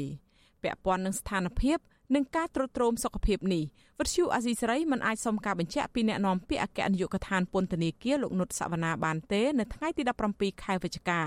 [0.63, 1.79] ពាក់ព័ន្ធនឹងស្ថានភាព
[2.15, 3.65] និងការត្រួតត្រងសុខភាពនេះ
[3.99, 10.03] វិទ្យុអាស៊ីសេរីមិនអាចសុំការបញ្ជាក់ពីអ្នកនាំពាក្យអគ្គនាយកដ្ឋានពន្ធនាគារលោកនុតសវណ្ណាបានទេនៅថ្ងៃទី
[10.33, 11.23] 17ខែវិច្ឆិកា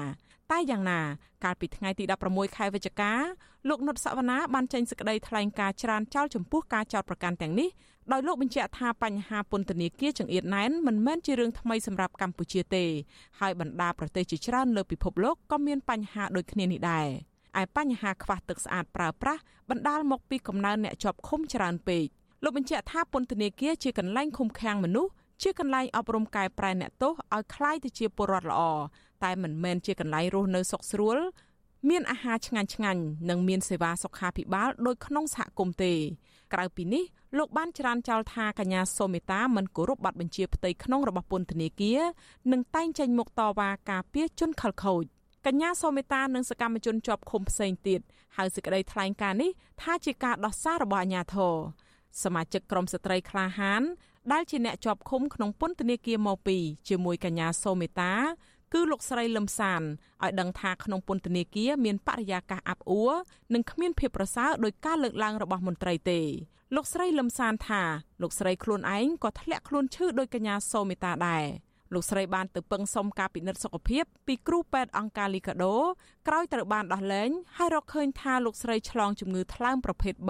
[0.51, 0.99] តែយ៉ាងណា
[1.43, 3.11] កាលពីថ្ងៃទី16ខែវិច្ឆិកា
[3.69, 7.69] លោកនុតសវណ្ណាបានចេញសេចក្តីថ្លែងការណ៍ច្រានចោលចំពោះការចោទប្រកាន់ទាំងនេះ
[8.11, 12.85] ដោយលោកបញ្ជាក់ថាបញ្ហាពន្ធនាគារចង្អៀតណែនមិនមែនជារឿងថ្មីសម្រាប់កម្ពុជាទេ
[13.39, 17.07] ហើយបណ្ដាប្រទេសជាច្រើនលើពិភពលោកក៏មានបញ្ហាដូចគ្នានេះដែរ
[17.61, 22.05] ឯបញ្ហាខ្វះទឹកស្អាតប្រើប្រាស់បណ្ដាលមកពីកំណើនអ្នកជាប់ឃុំច្រើនពេក
[22.43, 28.61] លោកបញ្ជាក់ថាពន្ធនាគារជាកន្លែងឃុំឃាំងមនុស្សជាកន្លែងអប់រំកែប្រែអ្នកទោសឲ្យក្លាយទៅជាពលរដ្ឋល្អ
[29.23, 31.17] តែមិនមែនជាកន្លែងរស់នៅសុខស្រួល
[31.89, 35.93] មានអាហារឆ្ងាញ់ឆ្ងាញ់និងមានសេវាសុខាភិបាលដូចក្នុងសហគមន៍ទេ
[36.53, 37.03] ក្រៅពីនេះ
[37.37, 42.01] លោកបានចរានចោលថាកញ្ញាសូមេតាមិនគោរពប័ណ្ណបញ្ជាផ្ទៃក្នុងរបស់ពន្ធនាគារ
[42.51, 45.05] និងតែងចេញមុខតវ៉ាការពារជនខិលខូច។
[45.47, 48.01] កញ្ញាសូមេតានិងសកម្មជនជាប់ឃុំផ្សេងទៀត
[48.37, 51.55] ហើយសេចក្តីថ្លែងការណ៍នេះថាជាការដោះសាររបស់អាជ្ញាធរ
[52.23, 53.81] សមាជិកក្រុមស្ត្រីក្លាហាន
[54.31, 56.57] ដែលជាអ្នកជាប់ឃុំក្នុងពន្ធនាគារមកពី
[56.89, 58.13] ជាមួយកញ្ញាសូមេតា
[58.73, 63.13] គឺលោកស្រីលឹមសានឲ្យដឹងថាក្នុងពន្ធនាគារមានបរិយាកាសអាប់អួរ
[63.53, 66.19] និងគ្មានភាពប្រសើរដោយការលើកឡើងរបស់មន្ត្រីទេ
[66.75, 67.83] លោកស្រីលឹមសានថា
[68.21, 71.45] លោកស្រីខ្លួនឯងក៏ធ្លាក់ខ្លួនឈឺដោយកញ្ញាសូមេតាដែរ
[71.93, 75.75] លោកស្រីបានទៅពឹងសុំការពិនិត្យសុខភាពពីគ្រូពេទ្យអង្គការលីកាដូ
[76.27, 80.29] ក្រោយត្រូវបានដោះលែងហើយរកឃើញថាលោកស្រីឆ្លងជំងឺថ្លើមប្រភេទ B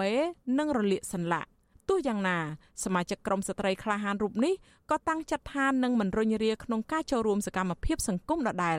[0.58, 1.48] និងរលាកសន្លាក់
[1.88, 2.38] ទោះយ៉ាងណា
[2.84, 4.54] សមាជិកក្រុមស្ត្រីក្លាហានរូបនេះ
[4.90, 8.76] ក៏តាំងចិត្តថានឹងមិនរុញរាក្នុងការចូលរួមសកម្មភាពសង្គមដដែល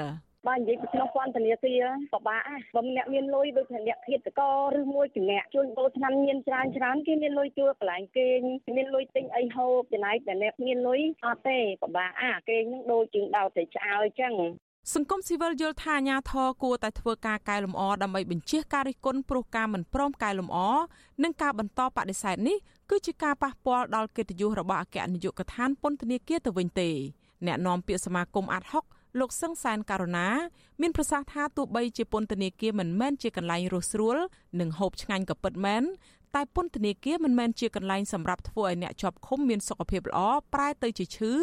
[0.47, 2.41] បើនិយាយពីក្នុងពន្ធនាគារពិបាក
[2.75, 4.41] បើអ្នកមានលុយដូចជាអ្នកភេទក
[4.77, 8.39] ឬមួយជាអ្នកជួញដូរថ្នាំញៀនច្រើនច្រើនគេមានលុយជួលកន្លែងគេង
[8.77, 14.33] មានលុយទិញអីហូបចំណែកតែអ្នកមានលុយអត់ទេពិបាកអាគេងនឹងដូចជាងដោតតែឆ្អើអញ្ចឹង
[14.93, 20.57] សង្គមស៊ីវិលយល់ថាអាញាធរគួរតែធ្វើការកែលម្អដើម្បីបញ្ជៀសការរិះគន់ព្រោះការមិនព្រមកែលម្អ
[21.23, 22.57] និងការបន្តបដិសេធនេះ
[22.89, 26.89] គឺជាការប៉ះពាល់ដល់កិត្តិយសរបស់អគ្គនាយកដ្ឋានពន្ធនាគារទៅវិញទេ
[27.45, 28.83] អ្នកនាំពាក្យសមាគមអាត់ហុក
[29.19, 30.27] លោកសឹងសានករណា
[30.81, 34.17] មានប្រសាសន៍ថាទោះបីជាពន្ធនាគារមិនមែនជាកន្លែងរស់ស្រួល
[34.59, 35.83] និងហូបឆ្ងាញ់ក៏ពិតមែន
[36.35, 40.19] តែពន្ធនាគារមិនមែនជាកន្លែងសម្រាប់ធ្វើឲ្យអ្នកជាប់ឃុំមានសុខភាពល្អ
[40.53, 41.33] ប្រែទៅជាឈឺ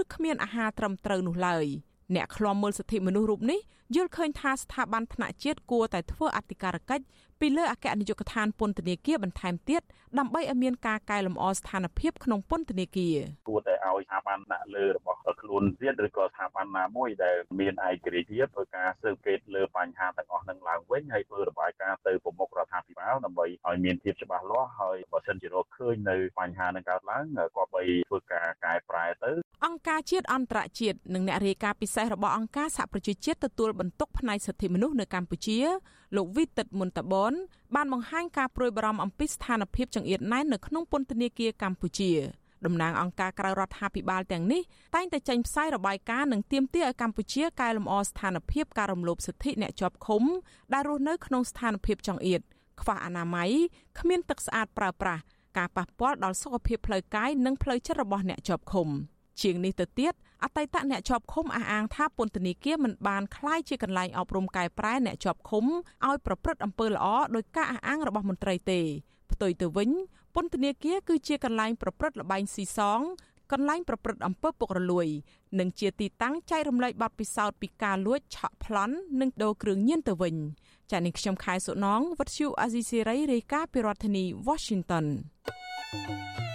[0.00, 1.66] ឬគ្មានអាហារត្រឹមត្រូវនោះឡើយ
[2.14, 3.60] អ្នកឃ្លាំមើលសិទ្ធិមនុស្សរូបនេះ
[3.94, 7.04] យល់ឃើញថាស្ថាប័នថ្នាក់ជាតិគួរតែធ្វើអធិការកិច្ច
[7.40, 9.82] ពីលើអគ្គនាយកដ្ឋានពន្ធនាគារបន្ថែមទៀត
[10.18, 13.16] ដើម្បីឲ្យមានការកែលម្អស្ថានភាពក្នុងពន្ធនាគារ
[13.48, 27.24] គួរតែឲ្យស្ថាប័នដាក់លើរបស់ខ្លួនទៀតឬក៏ស្ថាប័នណាមួយដែលមានឯករាជ្យភាពធ្វើការស៊ើបអង្កេតលើបញ្ហាទាំងអស់នឹងឡើងវិញហើយធ្វើរបាយការណ៍ទៅប្រមុខរដ្ឋាភិបាលដើម្បីឲ្យមានភាពច្បាស់លាស់ហើយបើសិនជារកឃើញនៅបញ្ហានឹងកើតឡើង
[27.56, 29.32] ក៏បីធ្វើការកែប្រែទៅ
[29.66, 35.58] អង្គការជាតិអន្តរជាតិនិងអ្នករាយការណ៍ពិសេសរបស់អង្គការសហប្រជាជាតិទទួលបន្ទុកផ្នែកសិទ្ធិមនុស្សនៅកម្ពុជា
[36.16, 37.32] លោកវិទិតមុនតបន
[37.74, 42.12] បានបង្ហាញការព្រួយបារម្ភអំពីស្ថានភាពចង្អៀតណែននៅក្នុងពន្ធនាគារកម្ពុជា
[42.66, 44.62] តំណាងអង្គការក្រៅរដ្ឋាភិបាលទាំងនេះ
[44.94, 50.22] តែងតែចេញផ្សាយរបាយការណ៍និងទាមទារឲ្យកម្ពុជាកែលម្អស្ថានភាពការរំលោភសិទ្ធិអ្នកជាប់ឃុំ
[50.72, 52.40] ដែលរស់នៅក្នុងស្ថានភាពចង្អៀត
[52.80, 53.50] ខ្វះអនាម័យ
[53.98, 55.22] គ្មានទឹកស្អាតប្រើប្រាស់
[55.58, 58.88] ការប៉ះពាល់ដល់សុខភាពផ្លូវកាយនិងផ្លូវចិត្តរបស់អ្នកជាប់ឃុំ
[59.41, 65.65] ជាងនេះទៅទៀតអតីតអ្នកជាប់ឃុំអះអាងថាពន្ធនាគារមិនបានคล้ายជាកន្លែងអប់រំកែប្រែអ្នកជាប់ឃុំ
[66.05, 68.79] ឲ្យប្រព្រឹត្តអំពើល្អដោយការអះអាងរបស់មន្ត្រីទេ
[69.31, 69.89] ផ្ទុយទៅវិញ
[70.35, 73.01] ពន្ធនាគារគឺជាកន្លែងប្រព្រឹត្តល្បែងស៊ីសង
[73.51, 75.07] កន្លែងប្រព្រឹត្តអំពើពុករលួយ
[75.59, 80.35] និងជាទីតាំងចែករំលែកបទពិសោធន៍ពីការលួចឆក់ប្លន់និងដូរគ្រឿងញៀនទៅវិញ
[80.91, 85.05] ចា៎នេះខ្ញុំខែសុណងវັດឈូអាស៊ីសេរីរាយការណ៍ពីរដ្ឋធានី Washington
[85.93, 86.46] thank you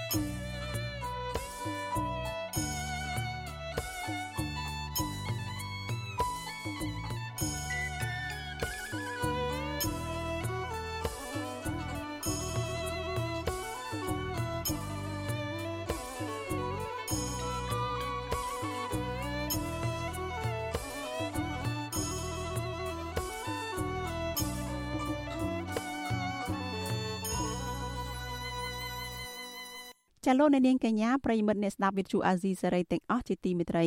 [30.26, 33.86] ចាលោកអ្នកនាងកញ្ញាប្រិមិត្តអ្នកស្ដាប់វិទ្យុអាស៊ីសេរីទាំងអស់ជាទីមេត្រី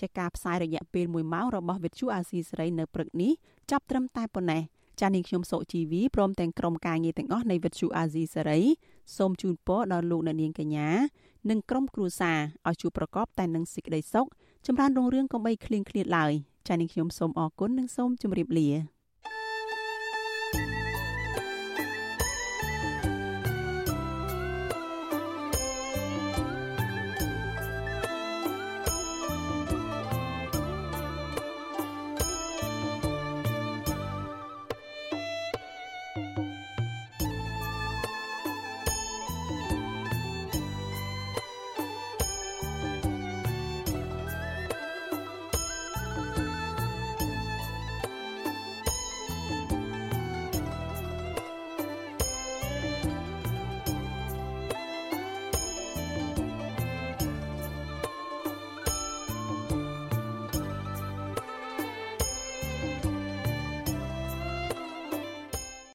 [0.00, 3.32] ជាការផ្សាយរយៈពេល1ម៉ោងរបស់វិទ្យុអាស៊ីសេរីនៅព្រឹកនេះ
[3.70, 4.62] ចាប់ត្រឹមតែប៉ុណ្ណេះ
[5.00, 8.60] ចានាងខ្ញុំសុជីវីព្រមទាំងក្រុមការងារទាំងអស់នៃវិទ្យុអាស៊ីសេរី
[9.16, 10.88] សូមជូនពរដល់លោកអ្នកនាងកញ្ញា
[11.50, 14.26] និងក្រុមគ្រួសារឲ្យជួបប្រកបតែនឹងសេចក្តីសុខ
[14.66, 16.32] ចម្រើនរុងរឿងកុំបីឃ្លៀងឃ្លាតឡើយ
[16.68, 18.68] ចានាងខ្ញុំសូមអរគុណនិងសូមជម្រាបលា